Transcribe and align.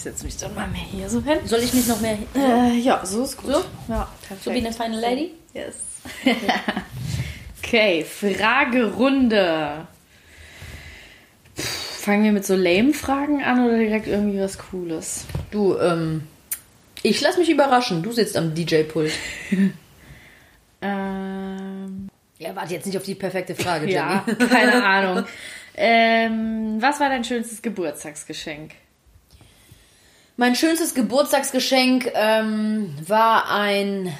ich 0.00 0.04
setze 0.04 0.24
mich 0.24 0.36
dann 0.38 0.54
mal 0.54 0.66
mehr 0.68 0.80
hier 0.80 1.10
so 1.10 1.22
hin. 1.22 1.40
Soll 1.44 1.58
ich 1.58 1.74
mich 1.74 1.86
noch 1.86 2.00
mehr... 2.00 2.16
Äh, 2.34 2.78
ja, 2.78 3.04
so 3.04 3.22
ist 3.22 3.36
gut. 3.36 3.52
So? 3.52 3.64
Ja, 3.88 4.08
So 4.42 4.50
wie 4.50 4.56
eine 4.56 4.72
Final 4.72 4.98
Lady? 4.98 5.34
Yes. 5.52 5.74
okay, 7.62 8.02
Fragerunde. 8.04 9.86
Puh, 11.54 11.62
fangen 11.62 12.24
wir 12.24 12.32
mit 12.32 12.46
so 12.46 12.56
lame 12.56 12.94
Fragen 12.94 13.42
an 13.42 13.62
oder 13.62 13.76
direkt 13.76 14.06
irgendwie 14.06 14.40
was 14.40 14.56
Cooles? 14.56 15.26
Du, 15.50 15.76
ähm... 15.76 16.22
Ich 17.02 17.20
lass 17.20 17.36
mich 17.36 17.50
überraschen. 17.50 18.02
Du 18.02 18.10
sitzt 18.12 18.38
am 18.38 18.54
DJ-Pult. 18.54 19.12
Ähm, 20.82 22.08
Ja, 22.38 22.56
warte 22.56 22.72
jetzt 22.72 22.86
nicht 22.86 22.96
auf 22.96 23.02
die 23.02 23.14
perfekte 23.14 23.54
Frage, 23.54 23.84
Jenny. 23.90 23.96
ja, 23.96 24.24
keine 24.48 24.82
Ahnung. 24.82 25.26
Ähm, 25.74 26.78
was 26.80 26.98
war 27.00 27.10
dein 27.10 27.22
schönstes 27.22 27.60
Geburtstagsgeschenk? 27.60 28.70
Mein 30.40 30.56
schönstes 30.56 30.94
Geburtstagsgeschenk 30.94 32.12
ähm, 32.14 32.94
war 33.06 33.50
ein 33.50 34.10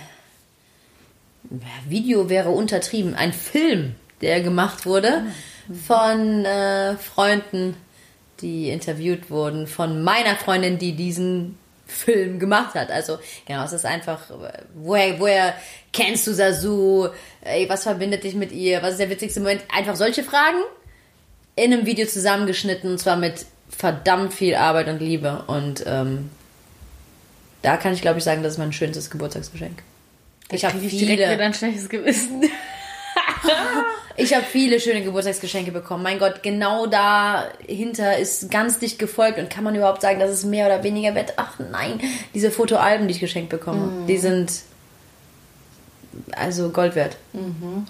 Video 1.88 2.28
wäre 2.28 2.50
untertrieben, 2.50 3.14
ein 3.14 3.32
Film, 3.32 3.95
der 4.20 4.42
gemacht 4.42 4.84
wurde 4.84 5.22
von 5.86 6.45
äh, 6.45 6.96
Freunden, 6.96 7.74
die 8.42 8.68
interviewt 8.68 9.30
wurden, 9.30 9.66
von 9.66 10.02
meiner 10.02 10.36
Freundin, 10.36 10.76
die 10.76 10.92
diesen 10.92 11.59
Film 11.86 12.38
gemacht 12.38 12.74
hat. 12.74 12.90
Also 12.90 13.18
genau, 13.46 13.64
es 13.64 13.73
ist 13.73 13.87
einfach, 13.87 14.24
woher, 14.74 15.18
woher 15.20 15.54
kennst 15.90 16.26
du 16.26 16.34
Sasu? 16.34 17.09
Ey, 17.40 17.66
was 17.66 17.84
verbindet 17.84 18.24
dich 18.24 18.34
mit 18.34 18.52
ihr? 18.52 18.82
Was 18.82 18.90
ist 18.90 19.00
der 19.00 19.09
witzigste 19.09 19.40
Moment? 19.40 19.62
Einfach 19.74 19.96
solche 19.96 20.23
Fragen 20.23 20.60
in 21.56 21.73
einem 21.73 21.87
Video 21.87 22.06
zusammengeschnitten 22.06 22.90
und 22.90 22.98
zwar 22.98 23.16
mit 23.16 23.46
verdammt 23.70 24.34
viel 24.34 24.55
Arbeit 24.55 24.88
und 24.88 25.01
Liebe 25.01 25.45
und 25.47 25.84
ähm, 25.87 26.30
da 27.62 27.77
kann 27.77 27.93
ich 27.93 28.02
glaube 28.02 28.19
ich 28.19 28.24
sagen, 28.24 28.43
das 28.43 28.55
ist 28.55 28.59
mein 28.59 28.73
schönstes 28.73 29.10
Geburtstagsgeschenk. 29.10 29.82
Ich 30.51 30.65
habe 30.65 30.79
ich 30.79 30.90
viele, 30.90 31.12
wieder 31.12 31.29
ein 31.29 31.54
schlechtes 31.54 31.88
Gewissen. 31.88 32.43
ich 34.16 34.35
habe 34.35 34.45
viele 34.45 34.80
schöne 34.80 35.02
Geburtstagsgeschenke 35.02 35.71
bekommen. 35.71 36.02
Mein 36.02 36.18
Gott, 36.18 36.43
genau 36.43 36.87
dahinter 36.87 38.18
ist 38.18 38.51
ganz 38.51 38.79
dicht 38.79 38.99
gefolgt 38.99 39.38
und 39.38 39.49
kann 39.49 39.62
man 39.62 39.74
überhaupt 39.74 40.02
sagen, 40.02 40.18
dass 40.18 40.30
es 40.30 40.45
mehr 40.45 40.66
oder 40.66 40.82
weniger 40.82 41.15
wert? 41.15 41.34
Ach 41.37 41.59
nein, 41.71 42.01
diese 42.34 42.51
Fotoalben, 42.51 43.07
die 43.07 43.15
ich 43.15 43.21
geschenkt 43.21 43.51
bekomme, 43.51 44.07
die 44.09 44.18
sind 44.18 44.52
also 46.32 46.71
Gold 46.71 46.95
wert. 46.95 47.16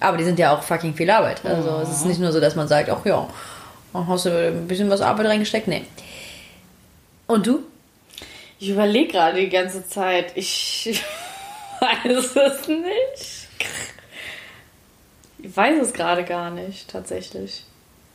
Aber 0.00 0.16
die 0.16 0.24
sind 0.24 0.38
ja 0.38 0.54
auch 0.54 0.62
fucking 0.62 0.94
viel 0.94 1.10
Arbeit. 1.10 1.44
Also 1.44 1.80
es 1.82 1.90
ist 1.90 2.04
nicht 2.06 2.20
nur 2.20 2.32
so, 2.32 2.40
dass 2.40 2.54
man 2.54 2.68
sagt, 2.68 2.90
ach 2.90 3.04
ja, 3.04 3.26
hast 3.94 4.26
du 4.26 4.48
ein 4.48 4.68
bisschen 4.68 4.90
was 4.90 5.00
Arbeit 5.00 5.26
reingesteckt? 5.26 5.68
Nee. 5.68 5.84
Und 7.26 7.46
du? 7.46 7.60
Ich 8.58 8.68
überlege 8.70 9.12
gerade 9.12 9.40
die 9.40 9.48
ganze 9.48 9.86
Zeit. 9.88 10.32
Ich 10.36 11.02
weiß 11.80 12.36
es 12.36 12.68
nicht. 12.68 13.48
Ich 15.38 15.56
weiß 15.56 15.82
es 15.82 15.92
gerade 15.92 16.24
gar 16.24 16.50
nicht, 16.50 16.88
tatsächlich. 16.90 17.64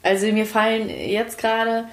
Also 0.04 0.28
mir 0.28 0.46
fallen 0.46 0.90
jetzt 0.90 1.40
gerade, 1.40 1.86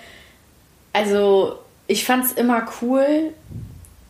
also 0.92 1.58
ich 1.86 2.04
fand 2.04 2.26
es 2.26 2.32
immer 2.32 2.66
cool, 2.82 3.32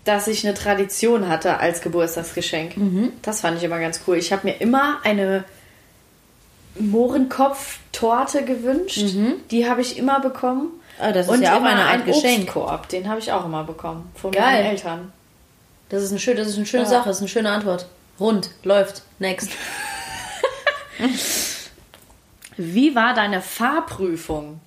dass 0.05 0.27
ich 0.27 0.45
eine 0.45 0.55
Tradition 0.55 1.29
hatte 1.29 1.59
als 1.59 1.81
Geburtstagsgeschenk. 1.81 2.75
Das 3.23 3.42
fand 3.42 3.59
ich 3.59 3.64
immer 3.64 3.79
ganz 3.79 4.01
cool. 4.07 4.17
Ich 4.17 4.33
habe 4.33 4.48
mir 4.48 4.55
immer 4.55 4.98
eine 5.05 5.45
Mohrenkopf-Torte 6.78 8.45
gewünscht. 8.45 9.03
Die 9.51 9.69
habe 9.69 9.81
ich 9.81 9.98
immer 9.98 10.20
bekommen. 10.20 10.69
Ah, 10.98 11.12
das 11.12 11.29
ist 11.29 11.41
ja 11.42 11.55
auch 11.55 11.59
immer 11.59 11.70
eine 11.70 11.84
Art 11.84 12.05
Geschenk. 12.05 12.42
Obstkorb. 12.55 12.89
Den 12.89 13.09
habe 13.09 13.19
ich 13.20 13.33
auch 13.33 13.45
immer 13.45 13.64
bekommen. 13.64 14.11
Von 14.14 14.31
Geil. 14.31 14.42
meinen 14.42 14.67
Eltern. 14.67 15.12
Das 15.89 16.03
ist 16.03 16.11
eine 16.11 16.20
schöne, 16.20 16.37
das 16.37 16.48
ist 16.48 16.56
eine 16.56 16.67
schöne 16.67 16.84
Ja. 16.84 16.89
Sache, 16.89 17.09
das 17.09 17.17
ist 17.17 17.23
eine 17.23 17.29
schöne 17.29 17.51
Antwort. 17.51 17.87
Rund, 18.20 18.51
läuft, 18.62 19.03
next. 19.19 19.51
Wie 22.57 22.95
war 22.95 23.14
deine 23.14 23.41
Fahrprüfung? 23.41 24.61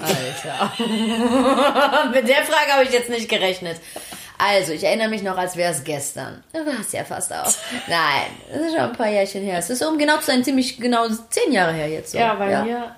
Alter. 0.00 0.72
Mit 2.12 2.28
der 2.28 2.44
Frage 2.44 2.72
habe 2.72 2.84
ich 2.84 2.92
jetzt 2.92 3.10
nicht 3.10 3.28
gerechnet. 3.28 3.80
Also, 4.42 4.72
ich 4.72 4.84
erinnere 4.84 5.08
mich 5.08 5.22
noch, 5.22 5.36
als 5.36 5.56
wäre 5.56 5.72
es 5.72 5.84
gestern. 5.84 6.42
Du 6.52 6.64
warst 6.64 6.92
ja 6.92 7.04
fast 7.04 7.32
auch. 7.32 7.52
Nein, 7.88 8.26
das 8.50 8.60
ist 8.62 8.70
schon 8.72 8.80
ein 8.80 8.92
paar 8.92 9.08
Jährchen 9.08 9.42
her. 9.42 9.58
Es 9.58 9.68
ist, 9.68 9.84
um 9.84 9.98
genau 9.98 10.16
zu 10.18 10.26
sein, 10.26 10.42
ziemlich 10.42 10.78
genau 10.78 11.06
zehn 11.28 11.52
Jahre 11.52 11.72
her 11.72 11.88
jetzt. 11.88 12.12
So. 12.12 12.18
Ja, 12.18 12.34
bei 12.34 12.62
mir. 12.62 12.96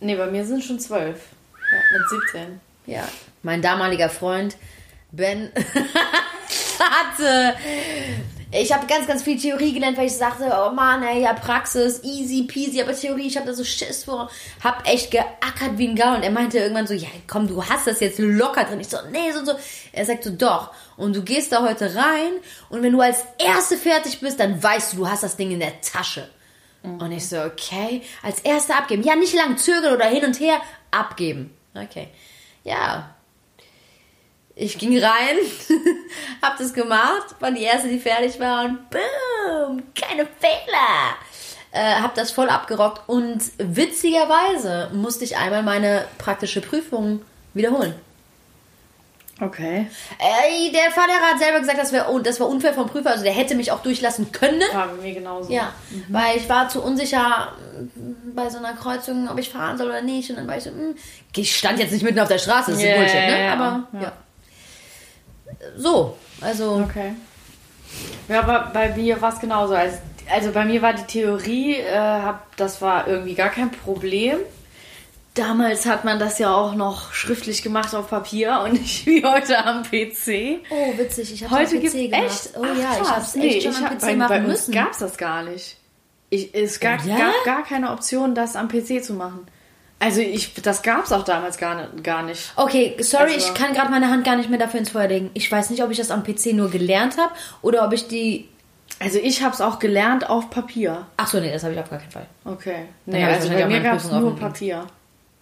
Nee, 0.00 0.14
bei 0.14 0.26
mir 0.26 0.44
sind 0.44 0.62
schon 0.62 0.78
zwölf. 0.78 1.18
Ja, 1.72 1.98
mit 1.98 2.08
17. 2.32 2.60
Ja, 2.86 3.08
mein 3.42 3.60
damaliger 3.60 4.08
Freund 4.08 4.56
Ben 5.10 5.50
hatte. 6.78 7.56
Ich 8.50 8.72
habe 8.72 8.86
ganz, 8.86 9.06
ganz 9.06 9.22
viel 9.22 9.38
Theorie 9.38 9.74
gelernt, 9.74 9.98
weil 9.98 10.06
ich 10.06 10.16
sagte, 10.16 10.50
oh 10.50 10.72
Mann, 10.72 11.02
ey, 11.02 11.22
ja, 11.22 11.34
Praxis, 11.34 12.02
easy 12.02 12.44
peasy, 12.44 12.80
aber 12.80 12.94
Theorie, 12.94 13.26
ich 13.26 13.36
habe 13.36 13.46
da 13.46 13.52
so 13.52 13.62
Schiss 13.62 14.04
vor. 14.04 14.30
Hab 14.64 14.88
echt 14.88 15.10
geackert 15.10 15.76
wie 15.76 15.88
ein 15.88 15.94
Gaul 15.94 16.16
und 16.16 16.22
er 16.22 16.30
meinte 16.30 16.58
irgendwann 16.58 16.86
so, 16.86 16.94
ja, 16.94 17.08
komm, 17.26 17.46
du 17.46 17.62
hast 17.62 17.86
das 17.86 18.00
jetzt 18.00 18.18
locker 18.18 18.64
drin. 18.64 18.80
Ich 18.80 18.88
so, 18.88 18.96
nee, 19.12 19.32
so, 19.32 19.44
so. 19.44 19.52
Er 19.92 20.06
sagt 20.06 20.24
so, 20.24 20.30
doch. 20.30 20.72
Und 20.96 21.14
du 21.14 21.22
gehst 21.22 21.52
da 21.52 21.62
heute 21.62 21.94
rein 21.94 22.32
und 22.70 22.82
wenn 22.82 22.92
du 22.92 23.00
als 23.02 23.22
Erste 23.38 23.76
fertig 23.76 24.20
bist, 24.20 24.40
dann 24.40 24.62
weißt 24.62 24.94
du, 24.94 24.98
du 24.98 25.08
hast 25.08 25.22
das 25.22 25.36
Ding 25.36 25.50
in 25.50 25.60
der 25.60 25.80
Tasche. 25.82 26.28
Und 26.82 27.12
ich 27.12 27.28
so, 27.28 27.42
okay, 27.42 28.02
als 28.22 28.40
Erste 28.40 28.74
abgeben. 28.74 29.02
Ja, 29.02 29.14
nicht 29.14 29.34
lang 29.34 29.58
zögern 29.58 29.94
oder 29.94 30.06
hin 30.06 30.24
und 30.24 30.40
her, 30.40 30.58
abgeben. 30.90 31.54
Okay. 31.74 32.08
Ja, 32.64 33.14
ich 34.58 34.76
ging 34.76 34.98
rein, 34.98 35.36
hab 36.42 36.58
das 36.58 36.74
gemacht, 36.74 37.36
war 37.40 37.52
die 37.52 37.62
erste, 37.62 37.88
die 37.88 37.98
fertig 38.00 38.38
war 38.40 38.64
und 38.64 38.78
boom, 38.90 39.82
keine 39.94 40.26
Fehler. 40.40 41.16
Äh, 41.70 42.00
hab 42.00 42.14
das 42.14 42.30
voll 42.32 42.48
abgerockt 42.48 43.08
und 43.08 43.40
witzigerweise 43.58 44.90
musste 44.92 45.24
ich 45.24 45.36
einmal 45.36 45.62
meine 45.62 46.06
praktische 46.18 46.60
Prüfung 46.60 47.22
wiederholen. 47.54 47.94
Okay. 49.40 49.86
Ey, 50.18 50.72
der 50.72 50.90
Fahrlehrer 50.90 51.30
hat 51.32 51.38
selber 51.38 51.60
gesagt, 51.60 51.78
das, 51.78 51.92
wär, 51.92 52.06
das 52.24 52.40
war 52.40 52.48
unfair 52.48 52.74
vom 52.74 52.88
Prüfer, 52.88 53.10
also 53.12 53.22
der 53.22 53.32
hätte 53.32 53.54
mich 53.54 53.70
auch 53.70 53.82
durchlassen 53.82 54.32
können. 54.32 54.60
War 54.72 54.88
bei 54.88 55.02
mir 55.02 55.14
genauso. 55.14 55.52
Ja, 55.52 55.72
weil 56.08 56.38
ich 56.38 56.48
war 56.48 56.68
zu 56.68 56.82
unsicher 56.82 57.52
mm, 57.94 58.34
bei 58.34 58.50
so 58.50 58.58
einer 58.58 58.72
Kreuzung, 58.72 59.28
ob 59.30 59.38
ich 59.38 59.50
fahren 59.50 59.78
soll 59.78 59.86
oder 59.88 60.02
nicht. 60.02 60.28
Und 60.30 60.36
dann 60.36 60.48
war 60.48 60.56
ich 60.56 60.64
so, 60.64 60.70
mm, 60.70 60.96
ich 61.36 61.56
stand 61.56 61.78
jetzt 61.78 61.92
nicht 61.92 62.02
mitten 62.02 62.18
auf 62.18 62.26
der 62.26 62.38
Straße, 62.38 62.72
das 62.72 62.80
ist 62.80 62.86
Ja, 62.86 62.96
Bullshit, 62.96 63.14
ja, 63.14 63.26
ne? 63.28 63.44
ja. 63.44 63.52
Aber 63.52 63.88
Ja. 63.92 64.00
ja. 64.02 64.12
So, 65.76 66.16
also 66.40 66.82
Okay. 66.84 67.12
Ja, 68.28 68.40
aber 68.42 68.70
bei 68.72 68.94
mir 68.94 69.20
war 69.20 69.32
es 69.32 69.40
genauso. 69.40 69.74
Also, 69.74 69.96
also 70.30 70.52
bei 70.52 70.64
mir 70.64 70.82
war 70.82 70.92
die 70.92 71.04
Theorie, 71.04 71.76
äh, 71.76 71.96
hab, 71.98 72.54
das 72.56 72.82
war 72.82 73.08
irgendwie 73.08 73.34
gar 73.34 73.48
kein 73.48 73.70
Problem. 73.70 74.38
Damals 75.34 75.86
hat 75.86 76.04
man 76.04 76.18
das 76.18 76.38
ja 76.38 76.52
auch 76.54 76.74
noch 76.74 77.12
schriftlich 77.12 77.62
gemacht 77.62 77.94
auf 77.94 78.10
Papier 78.10 78.60
und 78.64 78.72
nicht 78.80 79.06
wie 79.06 79.24
heute 79.24 79.64
am 79.64 79.82
PC. 79.82 80.60
Oh, 80.70 80.98
witzig, 80.98 81.32
ich 81.32 81.44
habe 81.44 81.54
Heute 81.56 81.76
am 81.76 81.80
gibt 81.80 81.94
PC 81.94 81.98
es 81.98 82.10
gemacht. 82.10 82.24
echt. 82.24 82.50
Oh 82.58 82.64
ja, 82.64 82.72
ich 82.92 82.98
krass. 82.98 83.10
habe 83.10 83.20
es 83.22 83.36
echt 83.36 83.62
schon 83.62 83.76
am 83.76 83.84
hab- 83.84 83.98
PC 83.98 84.00
bei, 84.02 84.16
machen 84.16 84.28
bei 84.28 84.38
uns 84.40 84.48
müssen. 84.48 84.74
gab 84.74 84.90
es 84.92 84.98
das 84.98 85.16
gar 85.16 85.42
nicht. 85.44 85.76
Ich, 86.30 86.54
es 86.54 86.80
gab, 86.80 87.04
Ja? 87.06 87.16
gab 87.16 87.44
gar 87.44 87.62
keine 87.64 87.90
Option, 87.92 88.34
das 88.34 88.54
am 88.56 88.68
PC 88.68 89.02
zu 89.02 89.14
machen. 89.14 89.46
Also 90.00 90.20
ich, 90.20 90.54
das 90.54 90.82
gab 90.82 91.04
es 91.04 91.12
auch 91.12 91.24
damals 91.24 91.58
gar 91.58 91.74
nicht. 91.74 92.04
Gar 92.04 92.22
nicht. 92.22 92.52
Okay, 92.56 92.96
sorry, 93.00 93.34
Also- 93.34 93.48
ich 93.48 93.54
kann 93.54 93.72
gerade 93.74 93.90
meine 93.90 94.08
Hand 94.10 94.24
gar 94.24 94.36
nicht 94.36 94.48
mehr 94.48 94.58
dafür 94.58 94.78
ins 94.80 94.90
Feuer 94.90 95.08
legen. 95.08 95.30
Ich 95.34 95.50
weiß 95.50 95.70
nicht, 95.70 95.82
ob 95.82 95.90
ich 95.90 95.98
das 95.98 96.10
am 96.10 96.22
PC 96.22 96.52
nur 96.54 96.70
gelernt 96.70 97.16
habe 97.18 97.32
oder 97.62 97.84
ob 97.84 97.92
ich 97.92 98.06
die. 98.08 98.48
Also 99.00 99.18
ich 99.18 99.42
habe 99.42 99.54
es 99.54 99.60
auch 99.60 99.78
gelernt 99.78 100.28
auf 100.28 100.50
Papier. 100.50 101.06
Ach 101.16 101.26
so, 101.28 101.38
nee, 101.40 101.52
das 101.52 101.62
habe 101.62 101.74
ich 101.74 101.80
auf 101.80 101.90
gar 101.90 101.98
keinen 101.98 102.10
Fall. 102.10 102.26
Okay. 102.44 102.84
Nee, 103.06 103.24
also 103.24 103.48
bei 103.48 103.66
mir 103.66 103.80
gab 103.80 103.96
es 103.96 104.10
nur 104.10 104.34
Papier. 104.36 104.86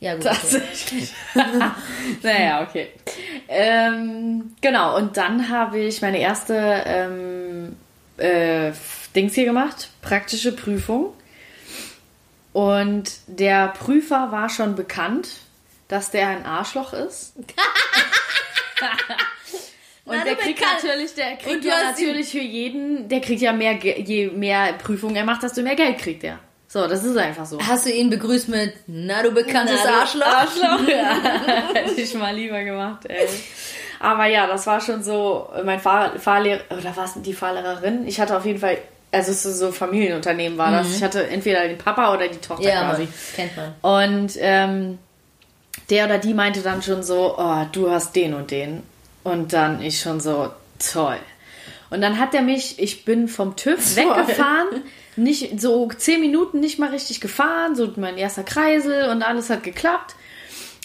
Ja, 0.00 0.14
gut. 0.14 0.24
Tatsächlich. 0.24 1.12
naja, 2.22 2.62
okay. 2.62 2.88
Ähm, 3.48 4.54
genau, 4.60 4.96
und 4.96 5.16
dann 5.16 5.48
habe 5.48 5.78
ich 5.78 6.02
meine 6.02 6.18
erste 6.18 6.54
ähm, 6.84 7.76
äh, 8.18 8.72
Dings 9.14 9.34
hier 9.34 9.46
gemacht, 9.46 9.88
praktische 10.02 10.52
Prüfung. 10.52 11.14
Und 12.56 13.10
der 13.26 13.68
Prüfer 13.68 14.32
war 14.32 14.48
schon 14.48 14.76
bekannt, 14.76 15.28
dass 15.88 16.10
der 16.10 16.28
ein 16.28 16.46
Arschloch 16.46 16.94
ist. 16.94 17.34
Und 20.06 20.16
Na, 20.16 20.24
der 20.24 20.36
kriegt 20.36 20.58
bekannt. 20.58 20.82
natürlich, 20.82 21.14
der 21.14 21.36
kriegt 21.36 21.56
Und 21.56 21.64
du 21.64 21.68
ja 21.68 21.82
natürlich 21.90 22.30
für 22.30 22.38
jeden, 22.40 23.10
der 23.10 23.20
kriegt 23.20 23.42
ja 23.42 23.52
mehr, 23.52 23.74
je 23.74 24.28
mehr 24.28 24.72
Prüfungen 24.72 25.16
er 25.16 25.24
macht, 25.24 25.42
desto 25.42 25.60
mehr 25.60 25.74
Geld 25.76 25.98
kriegt 25.98 26.24
er. 26.24 26.38
So, 26.66 26.86
das 26.86 27.04
ist 27.04 27.18
einfach 27.18 27.44
so. 27.44 27.58
Hast 27.60 27.84
du 27.84 27.92
ihn 27.92 28.08
begrüßt 28.08 28.48
mit, 28.48 28.72
na 28.86 29.22
du 29.22 29.32
bekanntes 29.32 29.80
Na, 29.84 29.90
du 29.90 29.96
Arschloch? 29.98 30.26
Arschloch. 30.26 30.88
Ja, 30.88 31.74
hätte 31.74 32.00
ich 32.00 32.14
mal 32.14 32.34
lieber 32.34 32.62
gemacht, 32.64 33.04
ey. 33.06 33.28
Aber 34.00 34.24
ja, 34.26 34.46
das 34.46 34.66
war 34.66 34.80
schon 34.80 35.02
so, 35.02 35.50
mein 35.62 35.78
Fahr 35.80 36.18
Fahrlehrer, 36.18 36.62
oder 36.70 36.96
war 36.96 37.04
es 37.04 37.12
die 37.16 37.34
Fahrlehrerin? 37.34 38.06
Ich 38.06 38.18
hatte 38.18 38.34
auf 38.34 38.46
jeden 38.46 38.60
Fall, 38.60 38.78
also 39.16 39.52
so 39.52 39.72
Familienunternehmen 39.72 40.58
war 40.58 40.70
das. 40.70 40.96
Ich 40.96 41.02
hatte 41.02 41.26
entweder 41.26 41.66
den 41.66 41.78
Papa 41.78 42.14
oder 42.14 42.28
die 42.28 42.38
Tochter 42.38 42.68
Ja, 42.68 42.90
quasi. 42.90 43.08
Kennt 43.34 43.52
man. 43.56 43.74
Und 44.04 44.32
ähm, 44.38 44.98
der 45.90 46.06
oder 46.06 46.18
die 46.18 46.34
meinte 46.34 46.60
dann 46.60 46.82
schon 46.82 47.02
so, 47.02 47.36
oh, 47.38 47.64
du 47.72 47.90
hast 47.90 48.14
den 48.16 48.34
und 48.34 48.50
den. 48.50 48.82
Und 49.24 49.52
dann 49.52 49.82
ich 49.82 50.00
schon 50.00 50.20
so, 50.20 50.50
toll. 50.78 51.18
Und 51.90 52.00
dann 52.00 52.18
hat 52.18 52.34
er 52.34 52.42
mich, 52.42 52.78
ich 52.78 53.04
bin 53.04 53.28
vom 53.28 53.56
TÜV 53.56 53.94
Toll. 53.94 54.04
weggefahren, 54.04 54.82
nicht 55.16 55.60
so 55.60 55.88
zehn 55.88 56.20
Minuten 56.20 56.60
nicht 56.60 56.78
mal 56.78 56.90
richtig 56.90 57.20
gefahren, 57.20 57.74
so 57.76 57.92
mein 57.96 58.18
erster 58.18 58.42
Kreisel 58.42 59.08
und 59.08 59.22
alles 59.22 59.50
hat 59.50 59.62
geklappt. 59.62 60.14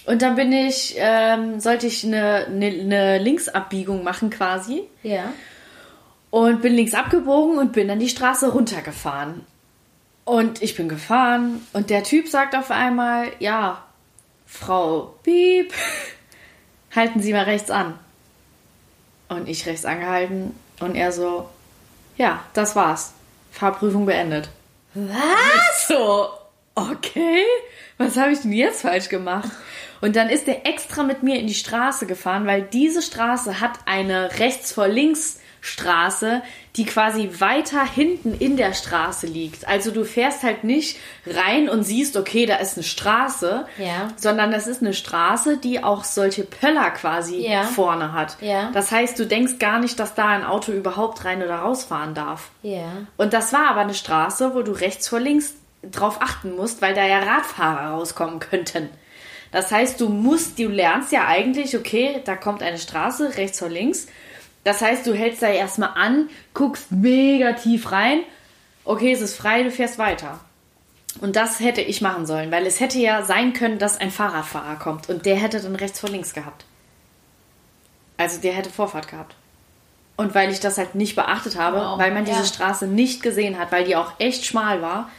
Und 0.06 0.22
dann 0.22 0.36
bin 0.36 0.52
ich, 0.52 0.96
ähm, 0.98 1.60
sollte 1.60 1.88
ich 1.88 2.04
eine, 2.04 2.46
eine, 2.48 2.68
eine 2.68 3.18
Linksabbiegung 3.20 4.04
machen 4.04 4.30
quasi 4.30 4.84
Ja. 5.04 5.32
Und 6.32 6.62
bin 6.62 6.74
links 6.74 6.96
abgebogen 6.96 7.60
und 7.60 7.74
bin 7.74 7.88
dann 7.88 8.00
die 8.00 8.10
Straße 8.10 8.52
runtergefahren. 8.52 9.46
Und 10.24 10.62
ich 10.62 10.76
bin 10.76 10.90
gefahren 10.90 11.66
und 11.74 11.90
der 11.90 12.04
Typ 12.04 12.28
sagt 12.28 12.56
auf 12.56 12.72
einmal, 12.72 13.28
ja, 13.40 13.84
Frau 14.48 15.16
Piep, 15.24 15.74
halten 16.96 17.22
Sie 17.22 17.34
mal 17.34 17.44
rechts 17.44 17.70
an. 17.70 18.00
Und 19.30 19.48
ich 19.48 19.66
rechts 19.66 19.86
angehalten 19.86 20.56
und 20.80 20.96
er 20.96 21.12
so, 21.12 21.50
ja, 22.18 22.44
das 22.54 22.76
war's. 22.76 23.14
Fahrprüfung 23.52 24.06
beendet. 24.06 24.50
Was? 24.94 25.88
So, 25.88 26.30
okay, 26.76 27.44
was 27.98 28.18
habe 28.18 28.32
ich 28.32 28.40
denn 28.40 28.54
jetzt 28.54 28.82
falsch 28.82 29.10
gemacht? 29.10 29.50
Und 30.00 30.16
dann 30.16 30.30
ist 30.30 30.48
er 30.48 30.66
extra 30.66 31.04
mit 31.04 31.24
mir 31.24 31.40
in 31.40 31.48
die 31.48 31.54
Straße 31.54 32.08
gefahren, 32.08 32.46
weil 32.46 32.64
diese 32.64 33.02
Straße 33.02 33.60
hat 33.60 33.80
eine 33.86 34.40
rechts 34.40 34.72
vor 34.72 34.88
links 34.88 35.41
Straße, 35.64 36.42
die 36.76 36.86
quasi 36.86 37.30
weiter 37.40 37.86
hinten 37.86 38.34
in 38.34 38.58
der 38.58 38.74
Straße 38.74 39.28
liegt. 39.28 39.68
Also 39.68 39.92
du 39.92 40.04
fährst 40.06 40.42
halt 40.42 40.64
nicht 40.64 40.98
rein 41.28 41.70
und 41.70 41.84
siehst, 41.84 42.18
okay, 42.18 42.46
da 42.48 42.56
ist 42.56 42.78
eine 42.78 42.84
Straße, 42.84 43.66
Ja. 43.78 44.08
sondern 44.16 44.52
das 44.52 44.66
ist 44.68 44.82
eine 44.82 44.94
Straße, 44.94 45.58
die 45.58 45.84
auch 45.84 46.04
solche 46.04 46.44
Pöller 46.44 46.90
quasi 46.92 47.46
Ja. 47.48 47.64
vorne 47.64 48.12
hat. 48.14 48.38
Ja. 48.42 48.72
Das 48.74 48.92
heißt, 48.92 49.18
du 49.20 49.26
denkst 49.28 49.60
gar 49.60 49.80
nicht, 49.80 50.00
dass 50.00 50.16
da 50.16 50.28
ein 50.30 50.44
Auto 50.44 50.72
überhaupt 50.72 51.24
rein 51.26 51.44
oder 51.44 51.58
rausfahren 51.58 52.16
darf. 52.16 52.50
Und 53.18 53.34
das 53.34 53.54
war 53.54 53.70
aber 53.70 53.82
eine 53.82 53.94
Straße, 53.94 54.56
wo 54.56 54.64
du 54.64 54.72
rechts 54.72 55.08
vor 55.08 55.20
links 55.20 55.54
drauf 55.84 56.18
achten 56.22 56.56
musst, 56.56 56.82
weil 56.82 56.94
da 56.96 57.06
ja 57.06 57.20
Radfahrer 57.20 57.92
rauskommen 57.92 58.40
könnten. 58.40 58.90
Das 59.52 59.70
heißt, 59.72 60.00
du 60.00 60.08
musst, 60.10 60.58
du 60.60 60.70
lernst 60.70 61.12
ja 61.12 61.28
eigentlich, 61.28 61.76
okay, 61.78 62.22
da 62.24 62.36
kommt 62.38 62.64
eine 62.64 62.78
Straße, 62.78 63.36
rechts 63.38 63.60
vor 63.60 63.68
links. 63.70 64.08
Das 64.64 64.82
heißt, 64.82 65.06
du 65.08 65.14
hältst 65.14 65.42
da 65.42 65.48
erstmal 65.48 65.92
an, 65.96 66.30
guckst 66.54 66.92
mega 66.92 67.54
tief 67.54 67.92
rein. 67.92 68.22
Okay, 68.84 69.12
es 69.12 69.22
ist 69.22 69.36
frei, 69.36 69.64
du 69.64 69.72
fährst 69.72 69.98
weiter. 69.98 70.40
Und 71.20 71.36
das 71.36 71.60
hätte 71.60 71.82
ich 71.82 72.02
machen 72.02 72.26
sollen, 72.26 72.52
weil 72.52 72.66
es 72.66 72.80
hätte 72.80 72.98
ja 72.98 73.24
sein 73.24 73.54
können, 73.54 73.80
dass 73.80 74.00
ein 74.00 74.12
Fahrradfahrer 74.12 74.76
kommt 74.78 75.10
und 75.10 75.26
der 75.26 75.36
hätte 75.36 75.60
dann 75.60 75.76
rechts 75.76 76.00
vor 76.00 76.10
links 76.10 76.34
gehabt. 76.34 76.66
Also 78.18 78.40
der 78.40 78.54
hätte 78.54 78.70
Vorfahrt 78.70 79.10
gehabt. 79.10 79.36
Und 80.16 80.36
weil 80.36 80.52
ich 80.52 80.60
das 80.60 80.78
halt 80.78 80.96
nicht 80.96 81.16
beachtet 81.16 81.58
habe, 81.58 81.78
Wow, 81.78 81.98
weil 81.98 82.14
man 82.14 82.26
diese 82.26 82.40
ja. 82.40 82.46
Straße 82.46 82.88
nicht 82.88 83.24
gesehen 83.24 83.58
hat, 83.58 83.72
weil 83.72 83.84
die 83.86 83.96
auch 83.96 84.14
echt 84.20 84.46
schmal 84.46 84.82
war, 84.82 85.10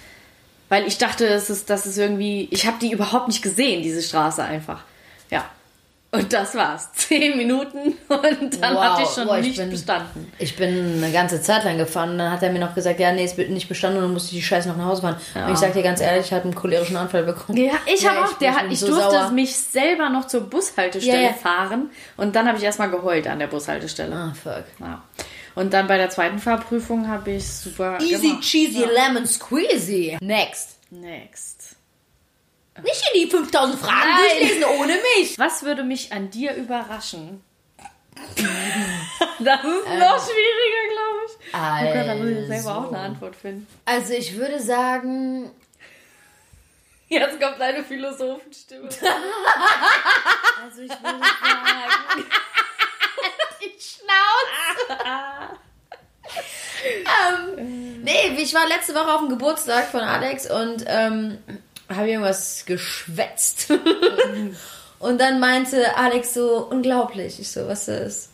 weil 0.69 0.87
ich 0.87 0.97
dachte, 0.97 1.27
es 1.27 1.51
ist, 1.51 1.69
das 1.69 1.87
ist 1.87 1.99
irgendwie, 1.99 2.49
ich 2.51 2.67
habe 2.67 2.79
die 2.81 2.93
überhaupt 2.93 3.29
nicht 3.29 3.43
gesehen, 3.43 3.83
diese 3.83 4.03
Straße 4.03 4.43
einfach. 4.43 4.85
Ja. 5.31 5.45
Und 6.15 6.31
das 6.33 6.55
war's. 6.55 6.93
Zehn 6.93 7.39
Minuten 7.39 7.95
und 8.09 8.63
dann 8.63 8.75
Wow. 8.75 8.83
hatte 8.85 9.03
ich 9.05 9.09
schon 9.09 9.27
Boah, 9.27 9.39
ich 9.39 9.47
nicht 9.47 9.57
bin- 9.57 9.71
bestanden. 9.71 10.31
Ich 10.39 10.55
bin 10.57 11.03
eine 11.03 11.11
ganze 11.11 11.41
Zeit 11.41 11.65
lang 11.65 11.79
gefahren 11.79 12.11
und 12.11 12.19
dann 12.19 12.31
hat 12.31 12.43
er 12.43 12.53
mir 12.53 12.59
noch 12.59 12.75
gesagt, 12.75 13.01
ja, 13.01 13.11
nee, 13.13 13.25
es 13.25 13.39
wird 13.39 13.49
nicht 13.49 13.67
bestanden 13.67 13.97
und 13.99 14.05
dann 14.05 14.13
musste 14.13 14.29
ich 14.35 14.43
die 14.43 14.47
Scheiße 14.47 14.69
noch 14.69 14.77
nach 14.77 14.85
Hause 14.85 15.01
fahren. 15.03 15.17
Und 15.47 15.53
ich 15.55 15.59
sag 15.59 15.73
dir 15.73 15.83
ganz 15.83 16.03
ehrlich, 16.03 16.27
ich 16.27 16.33
hatte 16.33 16.45
einen 16.45 16.55
cholerischen 16.55 16.99
Anfall 16.99 17.23
bekommen. 17.23 17.57
Ja, 17.57 17.73
ich 17.87 18.07
habe 18.07 18.21
auch, 18.27 18.33
der 18.35 18.55
hat, 18.55 18.65
ich 18.71 18.81
so 18.81 18.89
durfte 18.89 19.11
sauer. 19.11 19.31
mich 19.31 19.57
selber 19.57 20.11
noch 20.11 20.27
zur 20.27 20.43
Bushaltestelle 20.43 21.17
Ja, 21.23 21.29
ja. 21.29 21.33
fahren 21.33 21.91
und 22.19 22.37
dann 22.37 22.47
habe 22.47 22.59
ich 22.59 22.65
erstmal 22.65 22.91
geheult 22.91 23.27
an 23.27 23.39
der 23.39 23.47
Bushaltestelle. 23.47 24.15
Ah, 24.15 24.33
fuck. 24.35 24.65
Ja. 24.81 25.03
Und 25.55 25.73
dann 25.73 25.87
bei 25.87 25.97
der 25.97 26.11
zweiten 26.11 26.39
Fahrprüfung 26.39 27.09
habe 27.09 27.31
ich 27.33 27.47
super 27.49 27.99
Easy 28.03 28.29
gemacht. 28.29 28.43
cheesy 28.43 28.85
lemon 28.85 29.27
squeezy. 29.27 30.19
Next. 30.21 30.77
Next. 30.91 31.77
Nicht 32.83 33.03
hier 33.13 33.25
die 33.27 33.31
5000 33.31 33.79
Fragen 33.79 34.09
Nein. 34.11 34.19
durchlesen 34.39 34.65
ohne 34.65 34.95
mich. 35.19 35.39
Was 35.39 35.63
würde 35.63 35.83
mich 35.85 36.13
an 36.13 36.31
dir 36.31 36.55
überraschen? 36.55 37.43
das 38.37 38.45
ist 38.45 38.45
noch 39.39 40.17
Ähm. 40.17 40.21
schwieriger, 40.21 40.85
glaube 40.93 41.21
ich. 41.27 41.33
Oh 41.55 41.85
Gott, 41.93 42.07
da 42.09 42.15
muss 42.15 42.29
ich 42.29 42.47
selber 42.47 42.71
auch 42.79 42.83
Also. 42.85 42.95
eine 42.95 43.05
Antwort 43.05 43.37
finden. 43.37 43.67
Also 43.85 44.13
ich 44.15 44.37
würde 44.37 44.61
sagen, 44.61 45.51
Jetzt 47.09 47.39
kommt 47.39 47.61
deine 47.61 47.85
Philosophenstimme. 47.85 48.89
also 50.65 50.81
ich 50.81 50.89
würde 50.91 51.03
sagen, 51.21 52.25
die 53.61 53.77
Schnauze. 53.79 55.59
ähm, 57.57 58.03
nee, 58.03 58.35
ich 58.39 58.55
war 58.55 58.67
letzte 58.67 58.95
Woche 58.95 59.13
auf 59.13 59.21
dem 59.21 59.29
Geburtstag 59.29 59.91
von 59.91 60.01
Alex 60.01 60.51
und 60.51 60.85
ähm, 60.87 61.37
habe 61.97 62.11
irgendwas 62.11 62.65
geschwätzt. 62.67 63.73
und 64.99 65.21
dann 65.21 65.41
meinte 65.41 65.97
Alex 65.97 66.35
so, 66.35 66.67
unglaublich. 66.71 67.41
Ich 67.41 67.51
so, 67.51 67.67
was 67.69 67.89
ist? 67.89 68.31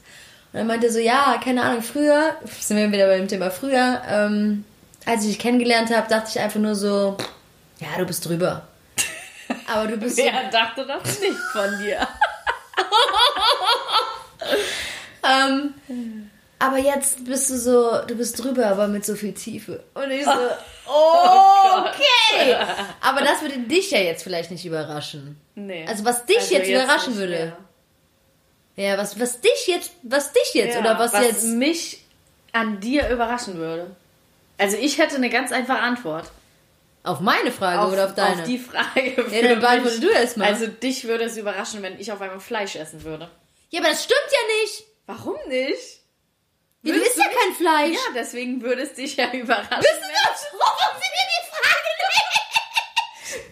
Und 0.53 0.61
er 0.61 0.65
meinte 0.65 0.91
so, 0.91 0.99
ja, 0.99 1.41
keine 1.43 1.63
Ahnung, 1.63 1.83
früher, 1.83 2.37
sind 2.61 2.77
wir 2.77 2.91
wieder 2.91 3.07
beim 3.07 3.29
Thema 3.29 3.51
früher, 3.51 4.03
ähm, 4.09 4.65
als 5.05 5.23
ich 5.23 5.29
dich 5.29 5.39
kennengelernt 5.39 5.95
habe, 5.95 6.09
dachte 6.09 6.31
ich 6.31 6.41
einfach 6.41 6.61
nur 6.61 6.75
so, 6.75 7.17
ja, 7.81 7.89
du 7.99 8.05
bist 8.07 8.27
drüber. 8.27 8.67
Aber 9.73 9.87
du 9.87 9.97
bist 9.97 10.17
so 10.17 10.23
Wer 10.23 10.51
dachte 10.51 10.87
das 10.87 11.21
nicht 11.21 11.39
von 11.53 11.79
dir? 11.81 12.07
Ähm, 15.29 15.75
aber 16.59 16.79
jetzt 16.79 17.25
bist 17.25 17.51
du 17.51 17.59
so, 17.59 18.01
du 18.07 18.15
bist 18.17 18.43
drüber, 18.43 18.67
aber 18.67 18.89
mit 18.89 19.05
so 19.05 19.15
viel 19.15 19.33
Tiefe. 19.35 19.83
Und 19.95 20.11
ich 20.11 20.25
so, 20.25 20.31
Oh 20.87 21.81
okay. 21.81 22.57
aber 23.03 23.21
das 23.21 23.43
würde 23.43 23.59
dich 23.59 23.91
ja 23.91 23.99
jetzt 23.99 24.23
vielleicht 24.23 24.51
nicht 24.51 24.65
überraschen. 24.65 25.39
Nee. 25.55 25.85
Also 25.87 26.05
was 26.05 26.25
dich 26.27 26.39
Also 26.39 26.55
jetzt 26.55 26.69
überraschen 26.69 27.13
nicht 27.13 27.21
würde. 27.21 27.33
mehr. 28.77 28.87
Ja, 28.91 28.97
was, 28.99 29.19
was 29.21 29.41
dich 29.41 29.67
jetzt, 29.67 29.91
was 30.03 30.33
dich 30.33 30.55
jetzt 30.55 30.75
Ja, 30.75 30.81
oder 30.81 30.99
was, 30.99 31.13
jetzt. 31.13 31.45
mich 31.45 31.99
an 32.53 32.81
dir 32.81 33.09
überraschen 33.09 33.57
würde. 33.57 33.91
Also 34.57 34.77
ich 34.77 34.99
hätte 34.99 35.17
eine 35.17 35.31
ganz 35.31 35.53
einfache 35.53 35.81
Antwort. 35.81 36.31
Auf 37.05 37.21
meine 37.21 37.53
Frage 37.53 37.93
oder 37.93 38.07
auf 38.07 38.15
deine? 38.15 38.43
Auf 38.43 38.49
die 38.49 38.59
Frage. 38.59 39.25
Ja, 39.31 39.43
dann 39.49 39.61
beantworte 39.61 40.01
du 40.01 40.09
erst 40.09 40.37
mal. 40.37 40.47
Also 40.49 40.67
dich 40.67 41.05
würde 41.05 41.25
es 41.25 41.37
überraschen, 41.37 41.83
wenn 41.83 41.99
ich 42.01 42.11
auf 42.13 42.21
einmal 42.21 42.41
Fleisch 42.41 42.77
essen 42.77 43.03
würde. 43.05 43.29
ja, 43.71 43.81
aber 43.81 43.91
das 43.91 44.05
stimmt 44.05 44.19
ja 44.31 44.63
nicht. 44.65 44.85
Warum 45.07 45.37
nicht? 45.49 45.98
Ja, 46.83 46.95
du 46.95 47.01
isst 47.01 47.17
ja 47.17 47.25
kein 47.25 47.55
Fleisch. 47.55 47.95
Ja, 47.95 48.13
deswegen 48.15 48.63
würde 48.63 48.83
es 48.83 48.95
dich 48.95 49.17
ja 49.17 49.31
überraschen. 49.33 49.79
Wissen 49.81 50.09
wir 50.09 50.31
das? 50.31 50.47
Warum 50.53 50.97
sie 51.01 51.11
mir 51.11 51.27
die 51.35 51.51
Frage? 51.51 51.89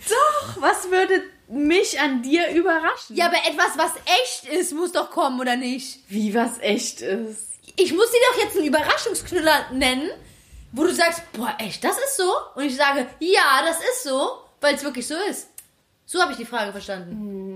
Doch, 0.09 0.63
was 0.63 0.91
würde 0.91 1.23
mich 1.49 2.01
an 2.01 2.23
dir 2.23 2.49
überraschen? 2.51 3.17
Ja, 3.17 3.27
aber 3.27 3.39
etwas, 3.39 3.77
was 3.77 3.93
echt 4.23 4.45
ist, 4.53 4.73
muss 4.73 4.93
doch 4.93 5.11
kommen, 5.11 5.41
oder 5.41 5.57
nicht? 5.57 6.01
Wie 6.09 6.35
was 6.35 6.59
echt 6.61 7.01
ist. 7.03 7.47
ich 7.77 7.93
muss 7.93 8.11
dir 8.11 8.19
doch 8.33 8.43
jetzt 8.43 8.57
einen 8.57 8.67
Überraschungsknüller 8.67 9.71
nennen, 9.73 10.11
wo 10.73 10.85
du 10.85 10.93
sagst, 10.95 11.21
boah, 11.33 11.55
echt, 11.59 11.85
das 11.85 11.99
ist 11.99 12.17
so? 12.17 12.33
Und 12.55 12.65
ich 12.65 12.77
sage, 12.77 13.07
ja, 13.21 13.63
das 13.67 13.79
ist 13.81 14.05
so, 14.05 14.39
weil 14.61 14.75
es 14.77 14.83
wirklich 14.85 15.07
so 15.07 15.15
ist. 15.29 15.49
So 16.07 16.21
habe 16.23 16.33
ich 16.33 16.39
die 16.39 16.47
Frage 16.47 16.73
verstanden. 16.73 17.56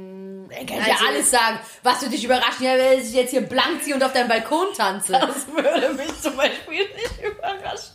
Dann 0.50 0.66
kann 0.66 0.78
ich 0.80 0.86
ja 0.86 0.94
also- 0.94 1.06
alles 1.06 1.30
sagen. 1.30 1.58
Was 1.82 2.00
würde 2.02 2.14
dich 2.14 2.24
überraschen, 2.24 2.64
ja, 2.64 2.76
wenn 2.76 3.00
ich 3.00 3.12
jetzt 3.12 3.30
hier 3.30 3.42
blank 3.42 3.82
ziehe 3.82 3.94
und 3.94 4.02
auf 4.02 4.12
deinem 4.12 4.28
Balkon 4.28 4.66
tanze? 4.76 5.12
Das 5.12 5.46
würde 5.48 5.94
mich 5.94 6.20
zum 6.20 6.36
Beispiel 6.36 6.86
nicht 6.94 7.22
überraschen. 7.22 7.94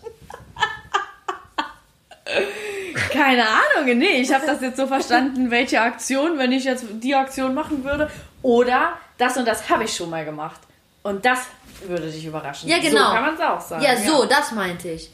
Keine 3.12 3.44
Ahnung, 3.44 3.98
nee, 3.98 4.22
ich 4.22 4.34
habe 4.34 4.46
das 4.48 4.60
jetzt 4.62 4.78
so 4.78 4.88
verstanden, 4.88 5.52
welche 5.52 5.82
Aktion, 5.82 6.40
wenn 6.40 6.52
ich 6.52 6.64
jetzt 6.64 6.86
die 6.90 7.14
Aktion 7.14 7.54
machen 7.54 7.84
würde, 7.84 8.10
oder 8.42 8.94
das 9.18 9.38
und 9.38 9.48
das 9.48 9.70
habe 9.70 9.84
ich 9.84 9.96
schon 9.96 10.10
mal 10.10 10.26
gemacht. 10.26 10.60
Und 11.04 11.24
das 11.24 11.40
würde 11.86 12.10
dich 12.10 12.26
überraschen. 12.26 12.68
Ja, 12.68 12.80
genau. 12.80 13.10
So 13.10 13.14
kann 13.14 13.22
man 13.22 13.36
es 13.36 13.42
auch 13.42 13.62
sagen. 13.62 13.84
ja, 13.84 13.96
so, 13.98 14.26
das 14.26 14.52
meinte 14.54 14.90
ich. 14.90 15.12